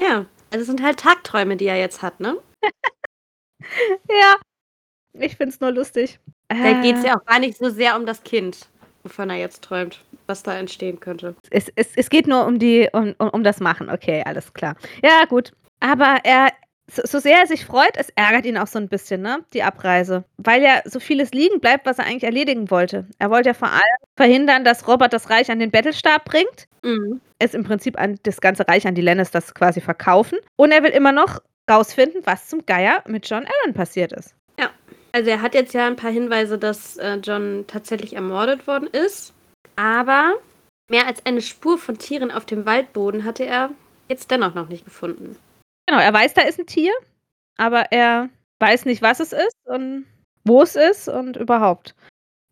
[0.00, 2.36] Ja, also es sind halt Tagträume, die er jetzt hat, ne?
[4.10, 4.36] Ja,
[5.14, 6.18] ich find's nur lustig.
[6.48, 8.68] Da geht es Äh, ja auch gar nicht so sehr um das Kind,
[9.08, 11.34] wovon er jetzt träumt, was da entstehen könnte.
[11.50, 13.90] es, es, es geht nur um, die, um, um, um das Machen.
[13.90, 14.76] Okay, alles klar.
[15.02, 15.52] Ja, gut.
[15.80, 16.50] Aber er,
[16.90, 19.44] so, so sehr er sich freut, es ärgert ihn auch so ein bisschen, ne?
[19.54, 20.24] Die Abreise.
[20.36, 23.06] Weil ja so vieles liegen bleibt, was er eigentlich erledigen wollte.
[23.18, 26.68] Er wollte ja vor allem verhindern, dass Robert das Reich an den Bettelstab bringt.
[26.82, 27.20] Mhm.
[27.38, 30.38] Es im Prinzip an das ganze Reich an die Lannisters quasi verkaufen.
[30.56, 31.40] Und er will immer noch
[31.70, 34.34] rausfinden, was zum Geier mit John Allen passiert ist.
[35.12, 39.32] Also er hat jetzt ja ein paar Hinweise, dass äh, John tatsächlich ermordet worden ist.
[39.76, 40.34] Aber
[40.90, 43.70] mehr als eine Spur von Tieren auf dem Waldboden hatte er
[44.08, 45.36] jetzt dennoch noch nicht gefunden.
[45.86, 46.92] Genau, er weiß, da ist ein Tier,
[47.56, 48.28] aber er
[48.60, 50.06] weiß nicht, was es ist und
[50.44, 51.94] wo es ist und überhaupt.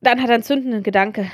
[0.01, 1.31] Dann hat er einen zündenden Gedanke,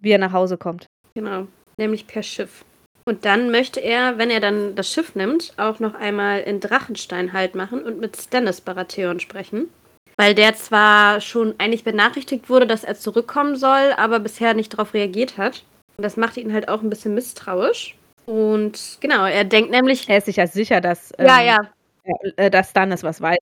[0.00, 0.86] wie er nach Hause kommt.
[1.14, 2.64] Genau, nämlich per Schiff.
[3.06, 7.32] Und dann möchte er, wenn er dann das Schiff nimmt, auch noch einmal in Drachenstein
[7.34, 9.68] Halt machen und mit Stannis Baratheon sprechen.
[10.16, 14.94] Weil der zwar schon eigentlich benachrichtigt wurde, dass er zurückkommen soll, aber bisher nicht darauf
[14.94, 15.64] reagiert hat.
[15.96, 17.96] Und das macht ihn halt auch ein bisschen misstrauisch.
[18.26, 20.08] Und genau, er denkt nämlich.
[20.08, 23.38] Er ist sich ja sicher, dass, Ja, ähm, ja, äh, dass Stannis was weiß.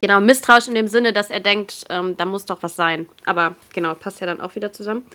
[0.00, 3.08] Genau, misstrauisch in dem Sinne, dass er denkt, ähm, da muss doch was sein.
[3.24, 5.06] Aber genau, passt ja dann auch wieder zusammen.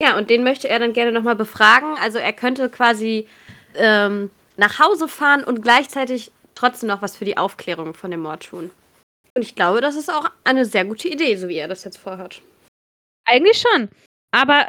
[0.00, 1.96] Ja, und den möchte er dann gerne nochmal befragen.
[2.00, 3.26] Also er könnte quasi
[3.74, 8.44] ähm, nach Hause fahren und gleichzeitig trotzdem noch was für die Aufklärung von dem Mord
[8.44, 8.70] tun.
[9.40, 11.96] Und ich glaube, das ist auch eine sehr gute Idee, so wie er das jetzt
[11.96, 12.42] vorhat.
[13.24, 13.88] Eigentlich schon.
[14.32, 14.66] Aber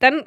[0.00, 0.26] dann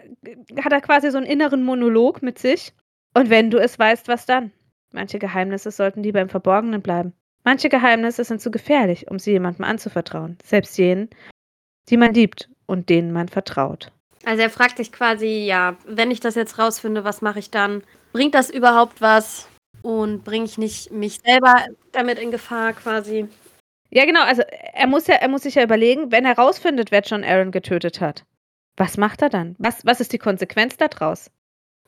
[0.64, 2.74] hat er quasi so einen inneren Monolog mit sich.
[3.14, 4.52] Und wenn du es weißt, was dann?
[4.92, 7.14] Manche Geheimnisse sollten lieber im Verborgenen bleiben.
[7.44, 10.40] Manche Geheimnisse sind zu gefährlich, um sie jemandem anzuvertrauen.
[10.44, 11.12] Selbst jenen,
[11.88, 13.92] die man liebt und denen man vertraut.
[14.26, 17.84] Also er fragt sich quasi, ja, wenn ich das jetzt rausfinde, was mache ich dann?
[18.14, 19.48] Bringt das überhaupt was?
[19.84, 21.54] Und bringe ich nicht mich selber
[21.92, 23.30] damit in Gefahr quasi?
[23.96, 24.24] Ja, genau.
[24.24, 24.42] Also
[24.74, 28.02] er muss ja, er muss sich ja überlegen, wenn er rausfindet, wer John Aaron getötet
[28.02, 28.26] hat.
[28.78, 29.56] Was macht er dann?
[29.58, 31.32] Was, was ist die Konsequenz daraus?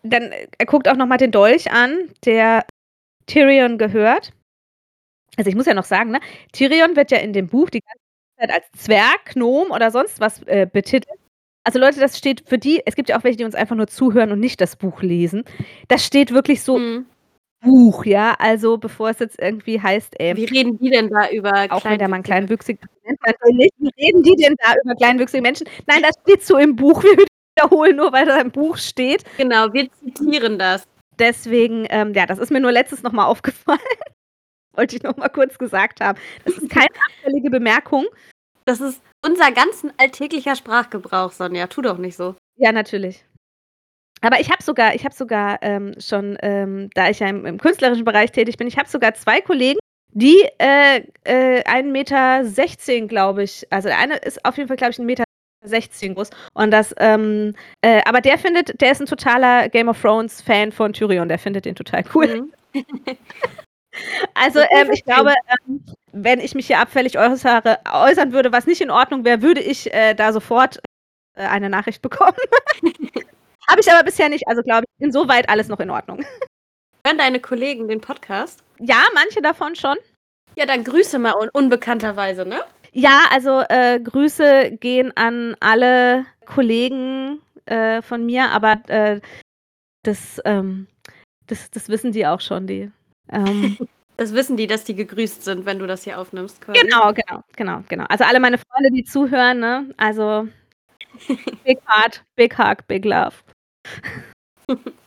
[0.03, 2.65] Dann, äh, er guckt auch nochmal den Dolch an, der
[3.27, 4.33] Tyrion gehört.
[5.37, 6.19] Also ich muss ja noch sagen, ne?
[6.53, 7.99] Tyrion wird ja in dem Buch die ganze
[8.39, 11.19] Zeit als Zwerg, Gnom oder sonst was äh, betitelt.
[11.63, 13.87] Also Leute, das steht für die, es gibt ja auch welche, die uns einfach nur
[13.87, 15.43] zuhören und nicht das Buch lesen.
[15.89, 17.05] Das steht wirklich so Mhm.
[17.61, 21.67] Buch, ja, also bevor es jetzt irgendwie heißt, äh Wie reden die denn da über
[21.69, 22.79] auch wenn der Mann Kleinwüchsige?
[23.03, 25.67] kleinwüchsig wie reden die denn da über kleinwüchsige Menschen?
[25.87, 27.03] Nein, das steht so im Buch.
[27.57, 29.23] Wir wiederholen nur, weil da im Buch steht.
[29.37, 30.83] Genau, wir zitieren das.
[31.17, 33.79] Deswegen, ähm, ja, das ist mir nur letztens noch mal aufgefallen.
[34.73, 36.19] Wollte ich noch mal kurz gesagt haben.
[36.45, 38.05] Das ist keine abfällige Bemerkung.
[38.65, 41.65] Das ist unser ganzen alltäglicher Sprachgebrauch, Sonja.
[41.65, 42.35] Tu doch nicht so.
[42.57, 43.25] Ja, natürlich.
[44.24, 47.57] Aber ich habe sogar ich habe sogar, ähm, schon, ähm, da ich ja im im
[47.59, 49.80] künstlerischen Bereich tätig bin ich habe sogar 2 Kollegen,
[50.13, 54.91] die, äh, äh, 1,16 m, glaube ich also der eine ist auf jeden Fall, glaube
[54.91, 59.70] ich, 1,16 m groß und das, ähm, äh aber der findet der ist 'n totaler
[59.70, 62.28] Game of Thrones Fan von Tyrion, der findet den total cool.
[62.28, 62.53] Mhm.
[64.36, 65.34] Also, ähm, ich glaube,
[65.68, 69.61] ähm, wenn ich mich hier abfällig äußere äußern würde, was nicht in Ordnung wäre, würde
[69.61, 70.80] ich, äh, da sofort,
[71.36, 72.38] äh, eine Nachricht bekommen.
[73.70, 76.20] Habe ich aber bisher nicht, also glaube ich, insoweit alles noch in Ordnung.
[77.05, 78.63] Hören deine Kollegen den Podcast?
[78.80, 79.97] Ja, manche davon schon.
[80.55, 82.61] Ja, dann Grüße mal un unbekannterweise, ne?
[82.93, 89.22] Ja, also, äh, Grüße gehen an alle Kollegen, äh, von mir, aber, äh,
[90.03, 90.88] das, ähm
[91.47, 92.91] das das wissen die auch schon, die,
[93.32, 93.78] ähm
[94.18, 96.80] Das wissen die, dass die gegrüßt sind, wenn du das hier aufnimmst quasi?
[96.82, 98.05] Genau, genau, genau, genau.
[98.09, 99.93] Also, alle meine Freunde, die zuhören, ne?
[99.97, 100.47] Also
[101.63, 103.36] big heart, big hug, big love.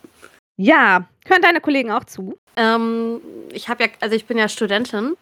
[0.57, 2.37] Ja, hören deine Kollegen auch zu?
[2.55, 3.19] Ähm,
[3.51, 5.15] ich habe ja also, ich bin ja Studentin.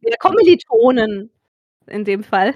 [0.00, 1.30] Ja, Kommilitonen
[1.86, 2.54] in dem Fall.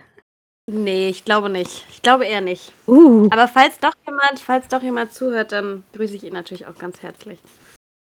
[0.68, 1.86] Ne, ich glaube nicht.
[1.90, 2.72] Ich glaube eher nicht.
[2.88, 3.28] Uh.
[3.30, 7.02] Aber falls doch jemand falls doch jemand zuhört, dann grüße ich ihn natürlich auch ganz
[7.02, 7.38] herzlich.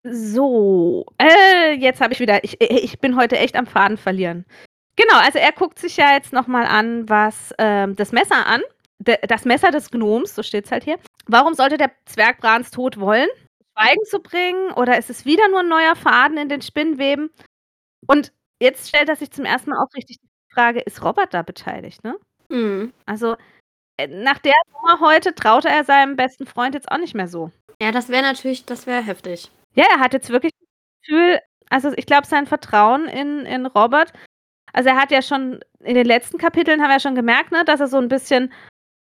[0.03, 4.45] So, äh, jetzt habe ich wieder ich i ich bin heute echt am Faden verlieren.
[4.95, 8.61] Genau, also er guckt sich ja jetzt noch mal an, was, ähm das Messer an.
[9.01, 10.97] Das Messer des Gnoms, so steht's halt hier.
[11.27, 13.27] Warum sollte der Zwerg Brans Tod wollen?
[13.77, 17.29] Schweigen zu bringen oder ist es wieder nur 'n neuer Faden in den Spinnweben?
[18.07, 21.43] Und jetzt stellt er sich zum ersten Mal auch richtig die Frage, ist Robert da
[21.43, 22.17] beteiligt, ne?
[22.49, 22.93] Mhm.
[23.05, 23.37] Also,
[23.97, 27.51] äh, nach der Nummer heute traute er seinem besten Freund jetzt auch nicht mehr so.
[27.81, 29.51] Ja, das wäre natürlich das wäre heftig.
[29.75, 30.69] Ja, er hat jetzt wirklich das
[31.07, 31.39] Gefühl
[31.71, 34.13] also, ich glaube, sein Vertrauen in in Robert
[34.73, 37.65] also, er hat ja schon in den letzten Kapiteln haben wir ja schon gemerkt, ne,
[37.65, 38.53] dass er so 'n bisschen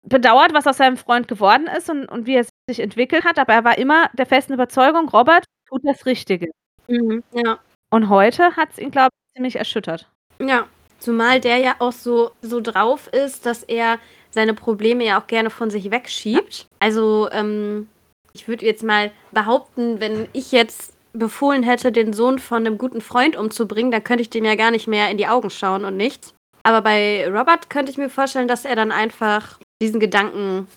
[0.04, 3.54] bedauert, was aus seinem Freund geworden ist und und wie er sich entwickelt hat, aber
[3.54, 6.50] er war immer der festen Überzeugung, Robert tut das Richtige.
[6.88, 7.60] Mhm, ja.
[7.92, 10.10] Und heute hat's ihn, glaube ich, ziemlich erschüttert.
[10.40, 10.68] Ja,
[11.00, 14.00] zumal der ja auch so so drauf ist, dass er
[14.32, 16.68] seine Probleme ja auch gerne von sich wegschiebt.
[16.80, 17.88] Also, ähm,
[18.34, 23.02] ich würde jetzt mal behaupten, wenn ich jetzt befohlen hätte, den Sohn von 'nem guten
[23.02, 25.96] Freund umzubringen, dann könnte ich dem ja gar nicht mehr in die Augen schauen und
[25.98, 26.34] nichts.
[26.64, 30.68] Aber bei Robert könnte ich mir vorstellen, dass er dann einfach diesen Gedanken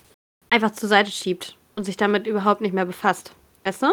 [0.49, 3.33] einfach zur Seite schiebt und sich damit überhaupt nicht mehr befasst.
[3.63, 3.87] Weißt du?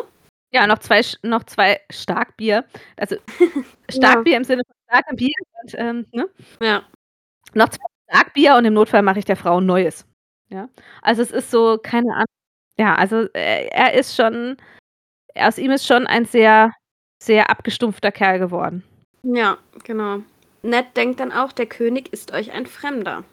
[0.52, 2.64] Ja, noch 2 Sch noch 2 Starkbier.
[2.96, 3.16] Also,
[3.90, 6.28] Starkbier im Sinne von starkem Bier und, ähm, ne?
[6.60, 6.82] Ja.
[7.54, 10.06] Noch 2 Starkbier und im Notfall mache ich der Frau 'n neues.
[10.50, 10.68] Ja?
[11.02, 12.26] Also, es ist so, keine Ahnung
[12.76, 14.56] ja, also, äh, er ist schon
[15.36, 16.72] aus ihm ist schon ein sehr,
[17.22, 18.84] sehr abgestumpfter Kerl geworden.
[19.22, 20.20] Ja, genau.
[20.62, 23.24] Ned denkt dann auch, der König ist euch ein Fremder.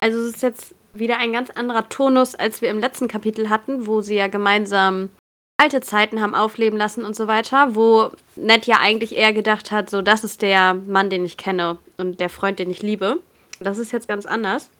[0.00, 3.86] Also, es ist jetzt wieder ein ganz anderer Tonus, als wir im letzten Kapitel hatten,
[3.86, 5.10] wo sie ja gemeinsam
[5.58, 9.90] alte Zeiten haben aufleben lassen und so weiter, wo Ned ja eigentlich eher gedacht hat,
[9.90, 13.20] so: „Das ist der Mann, den ich kenne und der Freund, den ich liebe.“
[13.60, 14.70] Das ist jetzt ganz anders.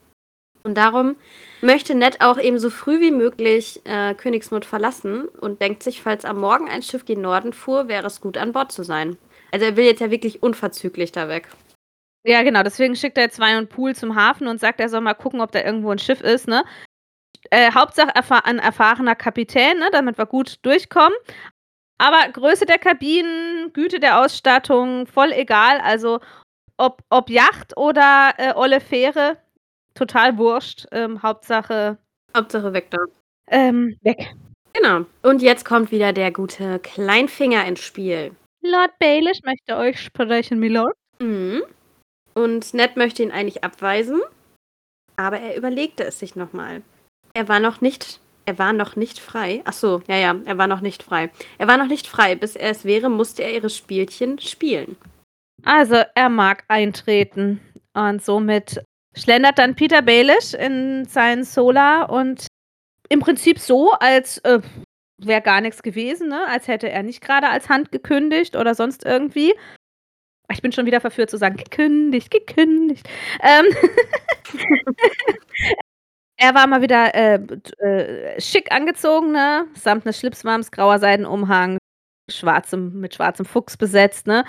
[0.63, 1.15] Und darum
[1.63, 6.25] möchte Ned auch eben so früh wie möglich, äh, Königsmund verlassen und denkt sich, falls
[6.25, 9.17] am Morgen ein Schiff gen Norden fuhr, wäre es gut, an Bord zu sein.
[9.53, 11.49] Also, er will jetzt ja wirklich unverzüglich da weg.
[12.29, 15.15] Ja, genau, deswegen schickt er jetzt Ryan Poole zum Hafen und sagt, er soll mal
[15.15, 16.65] gucken, ob da irgendwo 'n Schiff ist, ne?
[17.51, 21.15] Äh, Hauptsache erfahr 'n erfahrener Kapitän, ne, damit wir gut durchkommen.
[21.99, 25.81] Aber Größe der Kabinen, Güte der Ausstattung, voll egal.
[25.83, 26.21] Also,
[26.79, 29.39] ob ob Yacht oder, äh, olle Fähre,
[29.95, 30.87] total wurscht.
[30.93, 31.99] Ähm, Hauptsache
[32.37, 32.99] Hauptsache weg da.
[33.51, 34.35] ähm, weg.
[34.75, 35.07] Genau.
[35.23, 38.33] Und jetzt kommt wieder der gute Kleinfinger ins Spiel.
[38.63, 40.95] Lord Baelish möchte euch sprechen, Milord.
[41.21, 41.63] Mhm.
[42.37, 44.21] Und Ned möchte ihn eigentlich abweisen,
[45.17, 46.83] aber er überlegte es sich noch mal.
[47.33, 49.61] Er war noch nicht er war noch nicht frei.
[49.65, 51.31] Ach so, ja, ja, er war noch nicht frei.
[51.59, 52.37] Er war noch nicht frei.
[52.37, 54.97] Bis er es wäre, musste er ihre Spielchen spielen.
[55.65, 57.61] Also, er mag eintreten
[57.93, 58.81] und somit
[59.17, 62.47] schlendert dann Peter Baelish in sein Solar und
[63.09, 64.61] im Prinzip so, als, äh,
[65.19, 66.47] wäre gar nix gewesen, ne?
[66.49, 69.55] Als hätte er nicht grade als Hand gekündigt oder sonst irgendwie.
[70.53, 73.09] Ich bin schon wieder verführt zu sagen: „Gekündigt, gekündigt.“
[73.43, 73.65] Ähm
[76.39, 77.37] Er war mal wieder, äh,
[77.79, 81.79] äh, schick angezogen, ne, samt 'nes Schlipswams, grauer Seidenumhang,
[82.31, 84.45] schwarzem, mit schwarzem Fuchs besetzt, ne?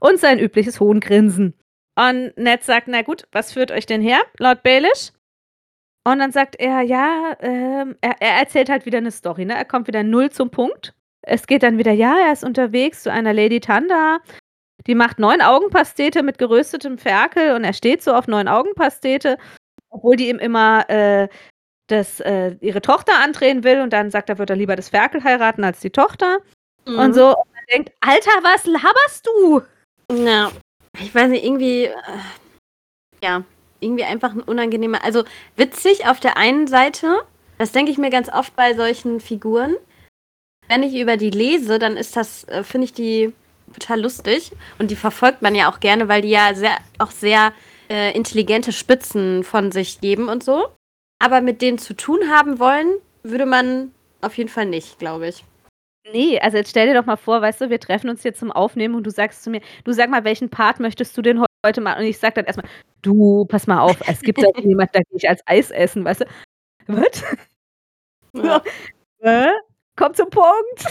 [0.00, 1.54] Und sein übliches Hohngrinsen.
[1.98, 5.12] Und Ned sagt, na gut, was führt euch denn her, Lord Baelish?
[6.06, 9.54] Und dann sagt er, ja, ähm, er, er erzählt halt wieder eine Story, ne?
[9.54, 10.94] Er kommt wieder null zum Punkt.
[11.22, 14.20] Es geht dann wieder, ja, er ist unterwegs zu einer Lady Tanda.
[14.86, 19.38] Die macht neun Augenpastete mit geröstetem Ferkel und er steht so auf neun Augenpastete,
[19.90, 21.28] obwohl die ihm immer äh,
[21.88, 25.22] das, äh, ihre Tochter andrehen will und dann sagt er, wird er lieber das Ferkel
[25.24, 26.38] heiraten als die Tochter.
[26.86, 26.98] Mhm.
[26.98, 27.28] Und so.
[27.28, 29.62] Und man denkt, Alter, was laberst du?
[30.12, 30.50] Ja,
[30.98, 31.92] ich weiß nicht, irgendwie, äh,
[33.22, 33.42] ja,
[33.80, 35.24] irgendwie einfach ein unangenehmer, also
[35.56, 37.22] witzig auf der einen Seite,
[37.58, 39.76] das denke ich mir ganz oft bei solchen Figuren.
[40.68, 43.32] Wenn ich über die lese, dann ist das, äh, finde ich die
[43.74, 47.52] total lustig und die verfolgt man ja auch gerne, weil die ja sehr, auch sehr
[47.88, 50.68] äh, intelligente Spitzen von sich geben und so.
[51.18, 53.92] Aber mit denen zu tun haben wollen, würde man
[54.22, 55.44] auf jeden Fall nicht, glaube ich.
[56.10, 58.50] Nee, also jetzt stell dir doch mal vor, weißt du, wir treffen uns hier zum
[58.50, 61.80] Aufnehmen und du sagst zu mir, du sag mal, welchen Part möchtest du denn heute
[61.80, 62.00] machen?
[62.00, 62.66] Und ich sag dann erstmal,
[63.02, 66.22] du, pass mal auf, es gibt da jemand, da gehe ich als Eis essen, weißt
[66.22, 66.24] du?
[66.86, 67.24] Was?
[68.32, 68.62] Ja.
[69.20, 69.52] äh?
[69.96, 70.86] Komm zum Punkt.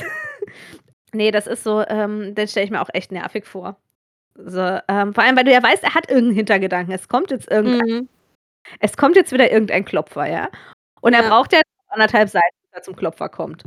[1.14, 3.78] Nee, das ist so, ähm, den stelle ich mir auch echt nervig vor.
[4.36, 6.94] So, ähm, vor allem, weil du ja weißt, er hat irgendeinen Hintergedanken.
[6.94, 8.10] Es kommt jetzt irgendein, mhm.
[8.80, 10.50] es kommt jetzt wieder irgendein Klopfer, ja?
[11.02, 11.22] Und ja.
[11.22, 13.64] er braucht ja anderthalb Seiten, bis er zum Klopfer kommt.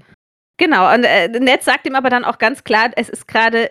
[0.56, 3.70] Genau, und äh, Ned sagt ihm aber dann auch ganz klar, es ist gerade,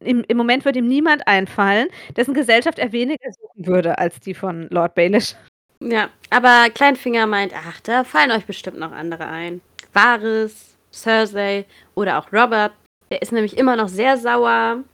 [0.00, 4.34] im, im Moment wird ihm niemand einfallen, dessen Gesellschaft er weniger suchen würde als die
[4.34, 5.34] von Lord Baelish.
[5.80, 9.60] Ja, aber Kleinfinger meint, ach, da fallen euch bestimmt noch andere ein.
[9.92, 12.72] Varys, Cersei oder auch Robert.
[13.10, 14.84] Der ist nämlich immer noch sehr sauer.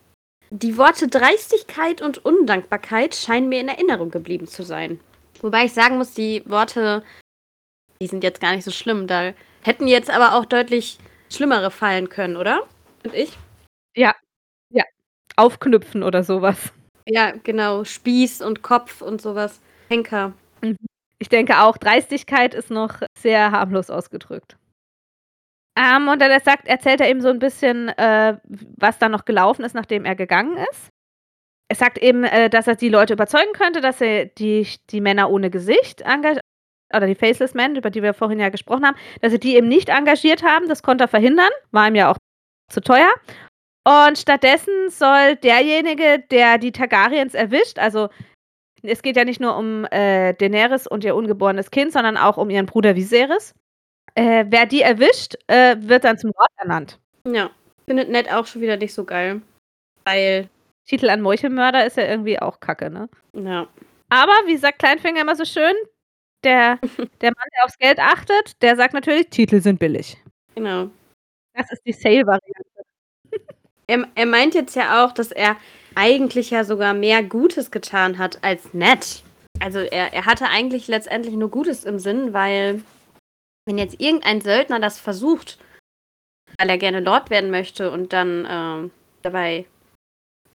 [0.50, 5.00] Die Worte Dreistigkeit und Undankbarkeit scheinen mir in Erinnerung geblieben zu sein.
[5.40, 7.02] Wobei ich sagen muss, die Worte,
[8.00, 9.06] die sind jetzt gar nicht so schlimm.
[9.06, 10.98] Da hätten jetzt aber auch deutlich
[11.30, 12.62] schlimmere fallen können, oder?
[13.04, 13.36] Und ich?
[13.96, 14.14] Ja,
[14.70, 14.84] ja.
[15.36, 16.72] Aufknüpfen oder sowas.
[17.06, 17.84] Ja, genau.
[17.84, 19.60] Spieß und Kopf und sowas.
[19.88, 20.32] Henker.
[20.62, 20.76] Mhm.
[21.18, 24.56] Ich denke auch, Dreistigkeit ist noch sehr harmlos ausgedrückt.
[25.76, 28.36] Ähm, und dann sagt, erzählt er eben so ein bisschen, äh,
[28.76, 30.90] was da noch gelaufen ist, nachdem er gegangen ist.
[31.68, 35.30] Er sagt eben, äh, dass er die Leute überzeugen könnte, dass er die, die Männer
[35.30, 36.04] ohne Gesicht
[36.94, 39.68] oder die Faceless Men, über die wir vorhin ja gesprochen haben, dass sie die eben
[39.68, 40.68] nicht engagiert haben.
[40.68, 42.16] Das konnte er verhindern, war ihm ja auch
[42.70, 43.12] zu teuer.
[43.86, 48.08] Und stattdessen soll derjenige, der die Targaryens erwischt, also
[48.82, 52.50] es geht ja nicht nur um äh, Daenerys und ihr ungeborenes Kind, sondern auch um
[52.50, 53.54] ihren Bruder Viserys.
[54.14, 57.00] Äh, wer die erwischt, äh, wird dann zum Lord ernannt.
[57.26, 57.50] Ja,
[57.86, 59.42] findet Ned auch schon wieder nicht so geil.
[60.04, 60.48] Weil.
[60.86, 63.08] Titel an Meuchelmörder ist ja irgendwie auch kacke, ne?
[63.32, 63.66] Ja.
[64.10, 65.74] Aber, wie sagt Kleinfinger immer so schön,
[66.44, 66.78] der,
[67.20, 70.16] der Mann, der aufs Geld achtet, der sagt natürlich, Titel sind billig.
[70.54, 70.90] Genau.
[71.54, 72.64] Das ist die Sale-Variante.
[73.86, 75.56] Er, er meint jetzt ja auch, dass er
[75.94, 79.22] eigentlich ja sogar mehr Gutes getan hat als nett.
[79.60, 82.82] Also er, er hatte eigentlich letztendlich nur Gutes im Sinn, weil
[83.66, 85.58] wenn jetzt irgendein Söldner das versucht,
[86.58, 88.90] weil er gerne Lord werden möchte und dann äh,
[89.22, 89.66] dabei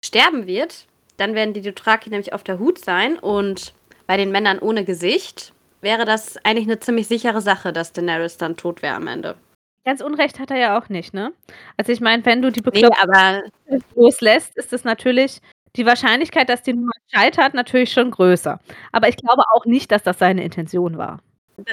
[0.04, 0.86] sterben wird,
[1.16, 3.74] dann werden die Dothraki nämlich auf der Hut sein und
[4.06, 5.52] bei den Männern ohne Gesicht
[5.82, 9.36] wäre das eigentlich eine ziemlich sichere Sache, dass Daenerys dann tot wäre am Ende.
[9.84, 11.32] Ganz Unrecht hat er ja auch nicht, ne?
[11.76, 15.40] Also ich meine, wenn du die Bekloppten nee, loslässt, ist es natürlich
[15.76, 18.58] die Wahrscheinlichkeit, dass die Nummer scheitert, natürlich schon größer.
[18.92, 21.20] Aber ich glaube auch nicht, dass das seine Intention war.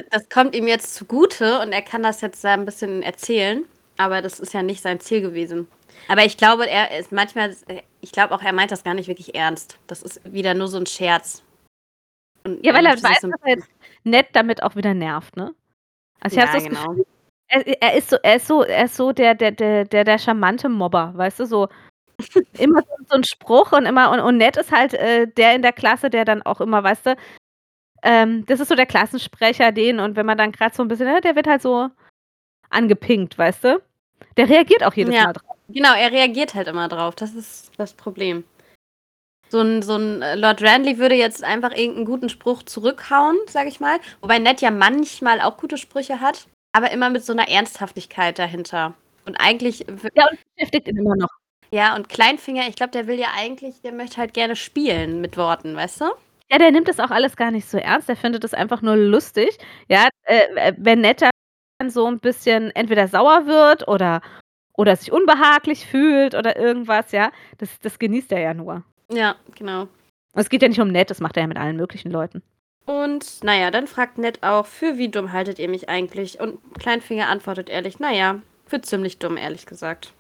[0.09, 3.65] Das kommt ihm jetzt zugute und er kann das jetzt ein bisschen erzählen,
[3.97, 5.67] aber das ist ja nicht sein Ziel gewesen.
[6.07, 7.55] Aber ich glaube, er ist manchmal,
[8.01, 9.78] ich glaube auch, er meint das gar nicht wirklich ernst.
[9.88, 11.43] Das ist wieder nur so ein Scherz.
[12.43, 13.69] Und ja, weil er weiß, so dass er jetzt
[14.03, 15.53] nett damit auch wieder nervt, ne?
[16.21, 16.88] Also ich ja, habe so genau.
[16.89, 17.05] Gefühl,
[17.49, 20.17] er, er, ist so, er ist so, er ist so der, der, der, der, der
[20.17, 21.67] charmante Mobber, weißt du, so
[22.57, 25.61] immer so, so ein Spruch und immer und, und nett ist halt äh, der in
[25.61, 27.15] der Klasse, der dann auch immer, weißt du,
[28.03, 31.21] ähm, das ist so der Klassensprecher, den und wenn man dann gerade so ein bisschen,
[31.21, 31.89] der wird halt so
[32.69, 33.81] angepinkt, weißt du?
[34.35, 35.57] Der reagiert auch jedes ja, Mal drauf.
[35.69, 37.15] Genau, er reagiert halt immer drauf.
[37.15, 38.43] Das ist das Problem.
[39.49, 43.67] So ein, so ein äh, Lord Randley würde jetzt einfach irgendeinen guten Spruch zurückhauen, sag
[43.67, 43.99] ich mal.
[44.21, 48.93] Wobei Ned ja manchmal auch gute Sprüche hat, aber immer mit so einer Ernsthaftigkeit dahinter.
[49.25, 49.85] Und eigentlich.
[50.13, 51.29] Ja, und beschäftigt ihn immer noch.
[51.71, 55.35] Ja, und Kleinfinger, ich glaube, der will ja eigentlich, der möchte halt gerne spielen mit
[55.35, 56.05] Worten, weißt du?
[56.49, 58.07] Ja, der nimmt das auch alles gar nicht so ernst.
[58.07, 59.57] Der findet das einfach nur lustig.
[59.89, 64.21] Ja, äh, äh wenn dann so ein bisschen entweder sauer wird oder,
[64.73, 68.83] oder sich unbehaglich fühlt oder irgendwas, ja, das, das genießt er ja nur.
[69.11, 69.87] Ja, genau.
[70.33, 72.43] Es geht ja nicht um Ned, das macht er ja mit allen möglichen Leuten.
[72.85, 76.39] Und naja, dann fragt Ned auch, für wie dumm haltet ihr mich eigentlich?
[76.39, 80.13] Und Kleinfinger antwortet ehrlich, naja, für ziemlich dumm, ehrlich gesagt.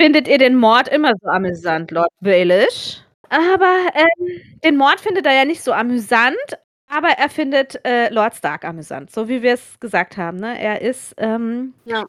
[0.00, 3.02] findet ihr den Mord immer so amüsant, Lord Baelish.
[3.30, 6.36] Aber, ähm, den Mord findet er ja nicht so amüsant,
[6.88, 10.58] aber er findet, äh, Lord Stark amüsant, so wie wir's gesagt haben, ne?
[10.60, 12.04] Er ist, ähm Ja.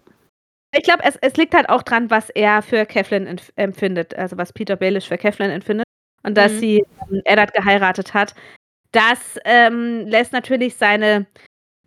[0.73, 2.87] ich glaube, es es liegt halt auch dran, was er für
[3.27, 5.85] empf empfindet, also was Peter Baelish für Catelyn empfindet
[6.23, 6.59] und dass Mhm.
[6.59, 6.77] sie,
[7.11, 8.35] ähm, Eddard geheiratet hat.
[8.93, 11.27] Das, ähm, lässt natürlich seine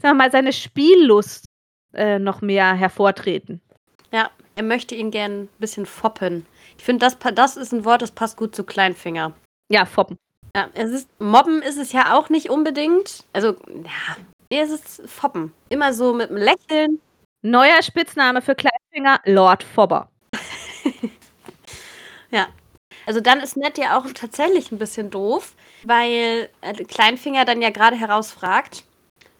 [0.03, 1.47] sagen wir mal, seine Spiellust,
[1.95, 3.61] äh, noch mehr hervortreten.
[4.13, 6.47] Ja, er möchte ihn gern 'n bisschen foppen.
[6.81, 9.35] Ich finde, das das ist 'n Wort, das passt gut zu Kleinfinger.
[9.71, 10.17] Ja, foppen.
[10.57, 13.23] Ja, es ist mobben ist es ja auch nicht unbedingt.
[13.35, 13.49] Also,
[13.85, 14.17] ja,
[14.51, 15.53] ne, es ist foppen.
[15.69, 16.99] Immer so mit 'm Lächeln.
[17.43, 20.09] Neuer Spitzname für Kleinfinger, Lord Fobber.
[22.33, 22.49] Ja.
[23.07, 25.55] Also, dann ist Ned ja auch tatsächlich 'n bisschen doof,
[25.85, 28.85] weil, äh, Kleinfinger dann ja grade herausfragt: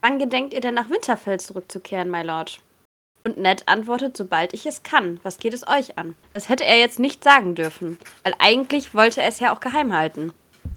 [0.03, 2.61] „Wann gedenkt ihr denn nach Winterfell zurückzukehren, my Lord?“
[3.25, 5.21] Und Ned antwortet: „Sobald ich es kann.
[5.23, 9.21] Was geht es euch an?“ Das hätte er jetzt nicht sagen dürfen, weil eigentlich wollte
[9.23, 10.33] er es ja auch geheim halten.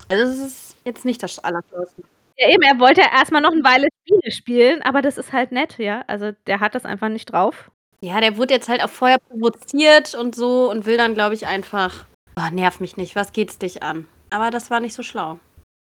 [0.10, 2.04] Also, es ist jetzt nicht das Allerschlauste.
[2.38, 5.32] Ja eben, er wollte ja erst mal noch 'n Weile Spiele spielen, aber das ist
[5.34, 6.04] halt Ned, ja?
[6.08, 7.72] Also, der hat das einfach nicht drauf.
[8.02, 11.48] Ja, der wurde jetzt halt auch vorher provoziert und so und will dann, glaube ich,
[11.48, 15.39] einfach: „Oh, nerv mich nicht, was geht's dich an?“ Aber das war nicht so schlau.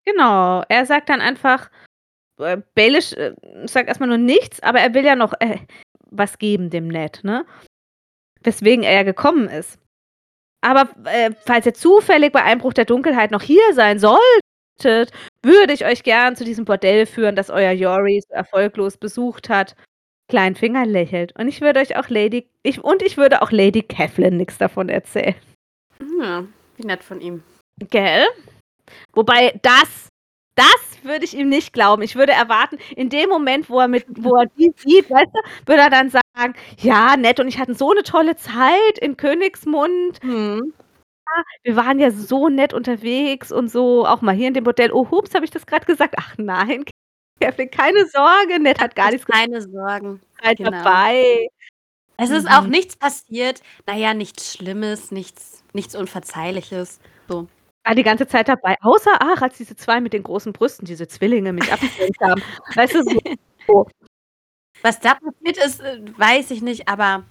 [0.04, 0.62] Genau.
[0.68, 1.70] Er sagt dann einfach
[2.40, 3.34] äh, Baelish, äh,
[3.66, 5.58] sagt erst mal nur nichts, aber er will ja noch, äh,
[6.16, 7.44] was geben dem Ned, ne?
[8.42, 9.78] Weswegen er ja gekommen ist.
[10.60, 15.12] Aber, äh, falls ihr zufällig bei Einbruch der Dunkelheit noch hier sein solltet,
[15.42, 19.76] würde ich euch gern zu diesem Bordell führen, das euer Jory so erfolglos besucht hat.
[20.28, 21.38] Kleinfinger lächelt.
[21.38, 24.88] Und ich würde euch auch Lady ich und ich würde auch Lady Catelyn nix davon
[24.88, 25.34] erzählen.
[26.20, 26.44] Ja,
[26.76, 27.42] wie nett von ihm.
[27.90, 28.26] Gell?
[29.12, 30.08] Wobei das
[30.56, 32.02] das würde ich ihm nicht glauben.
[32.02, 35.40] Ich würde erwarten, in dem Moment, wo er mit wo er die sieht, weißt du,
[35.70, 40.20] würde er dann sagen: „Ja, Ned und ich hatten so 'ne tolle Zeit in Königsmund.
[40.22, 40.72] Mhm.
[41.26, 44.92] Ja, wir waren ja so nett unterwegs und so, auch mal hier in dem Bordell.
[44.92, 46.14] Oh, hups, habe ich das grad gesagt?
[46.18, 46.84] Ach nein,
[47.40, 50.20] Catelyn, keine Sorge, Ned hat gar nichts Keine Sorgen.
[50.42, 50.78] Seid Genau.
[50.82, 51.48] dabei.“
[52.18, 52.70] Es ist auch Mhm.
[52.70, 53.62] nichts passiert.
[53.86, 57.48] Na ja, nichts Schlimmes, nichts nichts Unverzeihliches, so.
[57.86, 61.06] War die ganze Zeit dabei, außer, ach, als diese 2 mit den großen Brüsten, diese
[61.06, 62.42] Zwillinge mich abgelenkt haben.
[62.74, 63.86] Weißt du, so.
[64.82, 67.24] Was da passiert ist, äh, weiß ich nicht, aber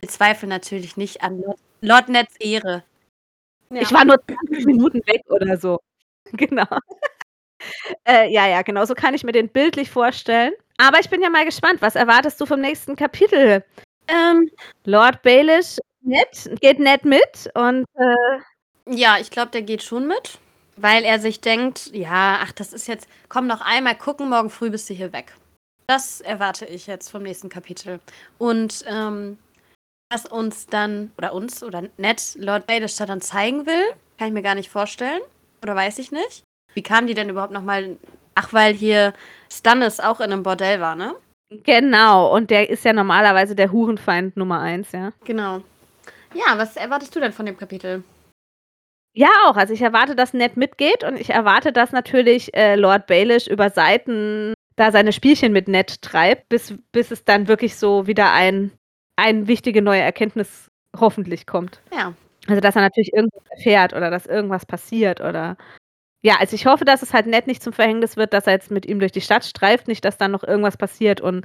[0.00, 2.84] wir zweifeln natürlich nicht an Lord Lord Neds Ehre.
[3.70, 3.82] Ja.
[3.82, 5.80] Ich war nur 20 Minuten weg oder so.
[6.32, 6.66] Genau.
[8.06, 10.52] Äh, ja, ja, genau, so kann ich mir den bildlich vorstellen.
[10.78, 13.64] Aber ich bin ja mal gespannt, was erwartest du vom nächsten Kapitel?
[14.08, 14.50] Ähm,
[14.84, 18.40] Lord Baelish, Ned geht Ned mit und, äh
[18.88, 20.38] ja, ich glaube, der geht schon mit,
[20.76, 24.70] weil er sich denkt: „Ja, ach, das ist jetzt komm noch einmal gucken, morgen früh
[24.70, 25.34] bist du hier weg.“
[25.86, 28.00] Das erwarte ich jetzt vom nächsten Kapitel.
[28.38, 29.38] Und, ähm,
[30.12, 33.82] was uns dann oder uns oder Ned Lord Baelish da dann zeigen will,
[34.18, 35.20] kann ich mir gar nicht vorstellen
[35.62, 36.44] oder weiß ich nicht.
[36.74, 37.96] Wie kamen die denn überhaupt noch mal
[38.34, 39.12] ach, weil hier
[39.52, 41.14] Stannis auch in 'nem Bordell war, ne?
[41.64, 45.12] Genau, und der ist ja normalerweise der Hurenfeind Nummer 1, ja.
[45.24, 45.62] Genau.
[46.34, 48.04] Ja, was erwartest du denn von dem Kapitel?
[49.14, 49.56] Ja, auch.
[49.56, 53.70] Also, ich erwarte, dass Ned mitgeht und ich erwarte, dass natürlich, äh, Lord Baelish über
[53.70, 58.70] Seiten da seine Spielchen mit Ned treibt, bis bis es dann wirklich so wieder ein
[59.16, 61.80] ein wichtige neue Erkenntnis hoffentlich kommt.
[61.92, 62.14] Ja.
[62.46, 65.56] Also, dass er natürlich irgendwas erfährt oder dass irgendwas passiert oder
[66.22, 68.70] ja, also, ich hoffe, dass es halt Ned nicht zum Verhängnis wird, dass er jetzt
[68.72, 71.44] mit ihm durch die Stadt streift, nicht, dass dann noch irgendwas passiert und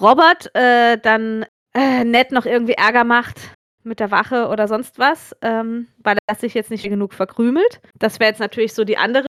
[0.00, 3.38] Robert, äh, dann, äh, Ned noch irgendwie Ärger macht
[3.82, 7.80] mit der Wache oder sonst was, ähm, weil er sich jetzt nicht genug verkrümelt.
[7.98, 9.26] Das wäre jetzt natürlich so die andere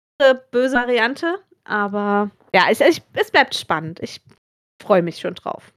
[0.52, 4.00] böse Variante, aber ja, ich es bleibt spannend.
[4.02, 4.22] Ich
[4.82, 5.74] freue mich schon drauf.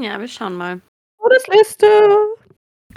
[0.00, 0.80] Ja, wir schauen mal.
[1.18, 1.86] Todesliste.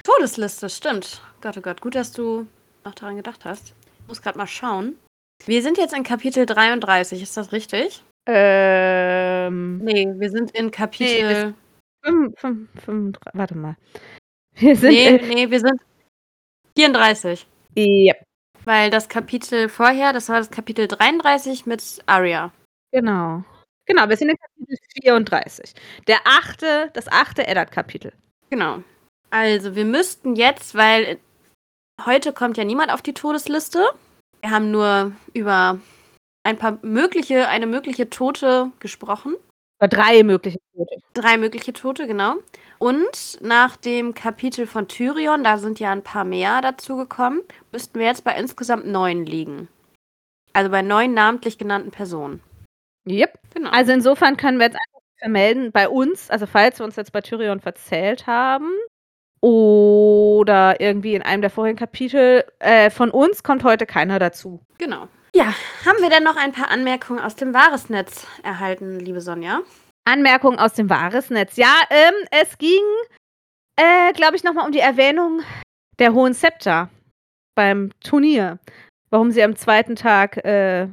[0.03, 1.21] Todesliste, stimmt.
[1.41, 2.47] Gott, oh Gott, gut, dass du
[2.85, 3.73] noch daran gedacht hast.
[4.01, 4.97] Ich muss grad mal schauen.
[5.45, 8.03] Wir sind jetzt in Kapitel 33, ist das richtig?
[8.25, 9.77] Ähm.
[9.79, 11.53] Ne, wir sind in Kapitel
[12.03, 13.75] fünf fünf fünfunddr warte mal.
[14.59, 15.79] Wir sind Ne, in ne, wir sind
[16.75, 17.45] 34.
[17.75, 18.15] Ja.
[18.65, 22.51] Weil das Kapitel vorher, das war das Kapitel 33 mit Arya.
[22.91, 23.43] Genau.
[23.85, 25.75] Genau, wir sind in Kapitel 34.
[26.07, 26.89] Der 8.
[26.93, 27.39] das 8.
[27.39, 28.13] Eddard-Kapitel.
[28.49, 28.83] Genau.
[29.29, 31.19] Also, wir müssten jetzt, weil
[32.03, 33.87] heute kommt ja niemand auf die Todesliste.
[34.41, 35.79] Wir haben nur über
[36.43, 39.35] ein paar mögliche eine mögliche Tote gesprochen.
[39.79, 40.95] Über 3 mögliche Tote.
[41.13, 42.35] 3 mögliche Tote, genau.
[42.79, 48.07] Und nach dem Kapitel von Tyrion, da sind ja 'n paar mehr dazugekommen, müssten wir
[48.07, 49.67] jetzt bei insgesamt 9 liegen.
[50.53, 52.41] Also, bei 9 namentlich genannten Personen.
[53.07, 53.39] Jep.
[53.53, 53.71] Genau.
[53.71, 57.21] Also, insofern können wir jetzt einfach vermelden bei uns, also, falls wir uns jetzt bei
[57.21, 58.71] Tyrion verzählt haben,
[59.41, 62.45] oder irgendwie in einem der vorigen Kapitel.
[62.59, 64.61] Äh, von uns kommt heute keiner dazu.
[64.79, 65.07] Genau.
[65.37, 65.53] Ja,
[65.85, 69.61] haben wir denn noch ein paar Anmerkungen aus dem Wahresnetz erhalten, liebe Sonja?
[70.03, 71.57] Anmerkungen aus dem Wahresnetz.
[71.57, 72.81] Ja, ähm, es ging,
[73.75, 75.43] äh, glaube ich, nochmal um die Erwähnung
[75.99, 76.89] der Hohen Scepter
[77.53, 78.57] beim Turnier.
[79.11, 80.87] Warum sie am zweiten Tag äh,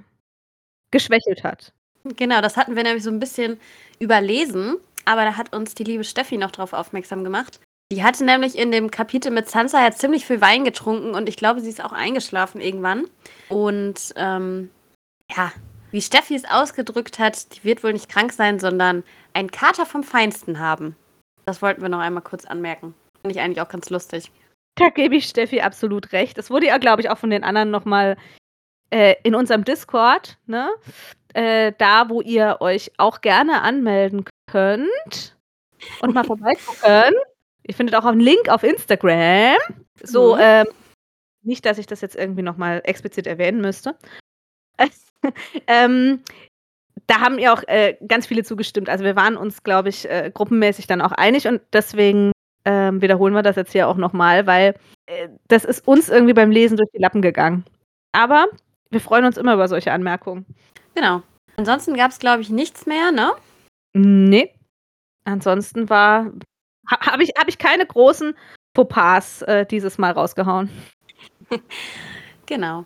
[0.91, 1.73] geschwächelt hat.
[2.05, 3.59] Genau, das hatten wir nämlich so ein bisschen
[3.99, 4.77] überlesen,
[5.07, 7.61] aber da hat uns die liebe Steffi noch drauf aufmerksam gemacht.
[7.95, 11.37] Die hatte nämlich in dem Kapitel mit Sansa ja ziemlich viel Wein getrunken und ich
[11.37, 13.05] glaube, sie ist auch eingeschlafen irgendwann.
[13.49, 14.69] Und ähm,
[15.31, 15.53] ja,
[15.93, 20.03] wie Steffi es ausgedrückt hat, die wird wohl nicht krank sein, sondern einen Kater vom
[20.03, 20.97] Feinsten haben.
[21.45, 22.95] Das wollten wir noch einmal kurz anmerken.
[23.23, 24.33] Finde ich eigentlich auch ganz lustig.
[24.75, 26.37] Da gebe ich Steffi absolut recht.
[26.37, 28.17] Das wurde ja, glaube ich, auch von den anderen nochmal
[28.91, 30.69] äh, in unserem Discord, ne?
[31.33, 35.37] Äh, da, wo ihr euch auch gerne anmelden könnt
[36.01, 37.15] und mal vorbeigucken.
[37.67, 39.57] Ihr findet auch einen Link auf Instagram.
[40.03, 40.41] So, mhm.
[40.43, 40.67] ähm,
[41.43, 43.97] nicht, dass ich das jetzt irgendwie nochmal explizit erwähnen müsste.
[45.67, 46.21] ähm,
[47.07, 48.89] da haben ja auch äh, ganz viele zugestimmt.
[48.89, 52.33] Also wir waren uns, glaube ich, äh, gruppenmäßig dann auch einig und deswegen
[52.65, 54.75] ähm, wiederholen wir das jetzt hier auch nochmal, weil
[55.07, 57.65] äh, das ist uns irgendwie beim Lesen durch die Lappen gegangen.
[58.13, 58.47] Aber
[58.91, 60.47] wir freuen uns immer über solche Anmerkungen.
[60.95, 61.23] Genau.
[61.57, 63.33] Ansonsten gab es, glaube ich, nichts mehr, ne?
[63.93, 64.55] Nee.
[65.25, 66.33] Ansonsten war.
[66.91, 68.35] Ha, Habe ich, hab ich keine großen
[68.75, 70.71] Fauxpas äh, dieses Mal rausgehauen.
[72.47, 72.85] genau.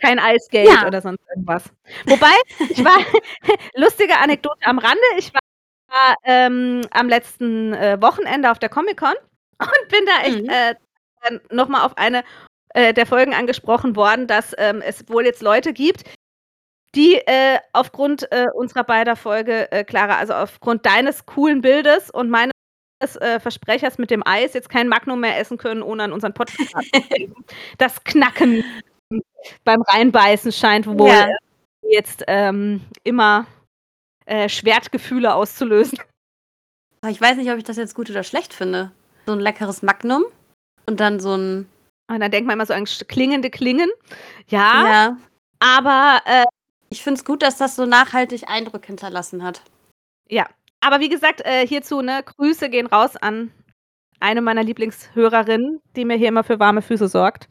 [0.00, 0.86] Kein Eisgate ja.
[0.86, 1.64] oder sonst irgendwas.
[2.06, 2.34] Wobei,
[2.68, 2.98] ich war,
[3.74, 9.14] lustige Anekdote am Rande, ich war ähm, am letzten äh, Wochenende auf der Comic-Con
[9.58, 10.50] und bin da echt mhm.
[10.50, 10.74] äh,
[11.54, 12.22] nochmal auf eine
[12.74, 16.04] äh, der Folgen angesprochen worden, dass ähm, es wohl jetzt Leute gibt,
[16.94, 22.30] die äh, aufgrund äh, unserer beider Folge, äh, Clara, also aufgrund deines coolen Bildes und
[22.30, 22.52] meines
[23.00, 26.70] äh, Versprechers mit dem Eis jetzt kein Magnum mehr essen können, ohne an unseren Podcast
[26.70, 27.34] zu.
[27.78, 28.64] Das Knacken
[29.64, 31.28] beim Reinbeißen scheint wohl ja.
[31.82, 33.46] jetzt ähm, immer
[34.26, 35.98] äh, Schwertgefühle auszulösen.
[37.08, 38.90] Ich weiß nicht, ob ich das jetzt gut oder schlecht finde.
[39.26, 40.24] So ein leckeres Magnum
[40.86, 41.68] und dann so ein
[42.10, 43.90] und dann denkt man immer so an klingende Klingen.
[44.48, 44.88] Ja.
[44.88, 45.16] ja.
[45.60, 46.44] Aber äh,
[46.88, 49.62] ich finde es gut, dass das so nachhaltig Eindruck hinterlassen hat.
[50.28, 50.48] Ja.
[50.80, 53.52] Aber wie gesagt, äh, hierzu, ne, Grüße gehen raus an
[54.20, 57.48] eine meiner Lieblingshörerinnen, die mir hier immer für warme Füße sorgt.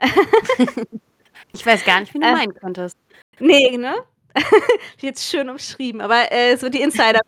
[1.52, 2.98] ich weiß gar nicht, wie du äh, meinen könntest.
[3.38, 3.94] Nee, ne?
[4.98, 7.20] Jetzt schön umschrieben, aber äh, so die Insider,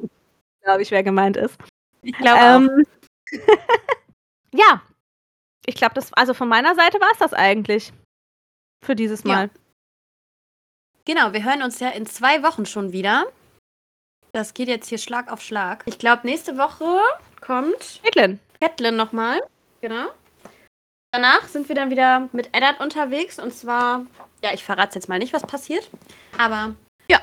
[0.63, 1.59] glaube ich, wer gemeint ist.
[2.03, 2.85] Ich glaube ähm,
[4.55, 4.83] ja,
[5.67, 7.93] ich glaube, das, also von meiner Seite war es das eigentlich.
[8.85, 9.47] Für dieses Mal.
[9.47, 9.61] Ja.
[11.05, 13.27] Genau, wir hören uns ja in zwei Wochen schon wieder.
[14.33, 15.83] Das geht jetzt hier Schlag auf Schlag.
[15.87, 17.01] Ich glaube, nächste Woche
[17.41, 18.39] kommt Caitlin.
[18.61, 19.41] Caitlin nochmal.
[19.81, 20.07] Genau.
[21.13, 23.39] Danach sind wir dann wieder mit Eddard unterwegs.
[23.39, 24.05] Und zwar,
[24.43, 25.89] ja, ich verrate jetzt mal nicht, was passiert.
[26.37, 26.75] Aber
[27.09, 27.21] ja,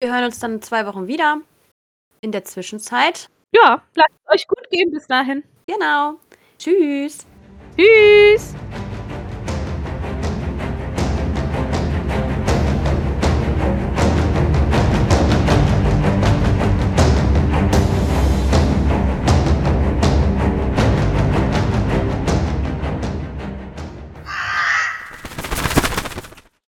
[0.00, 1.38] wir hören uns dann in zwei Wochen wieder.
[2.20, 3.28] In der Zwischenzeit.
[3.54, 5.42] Ja, lasst es euch gut gehen bis dahin.
[5.66, 6.18] Genau.
[6.58, 7.26] Tschüss.
[7.76, 8.54] Tschüss!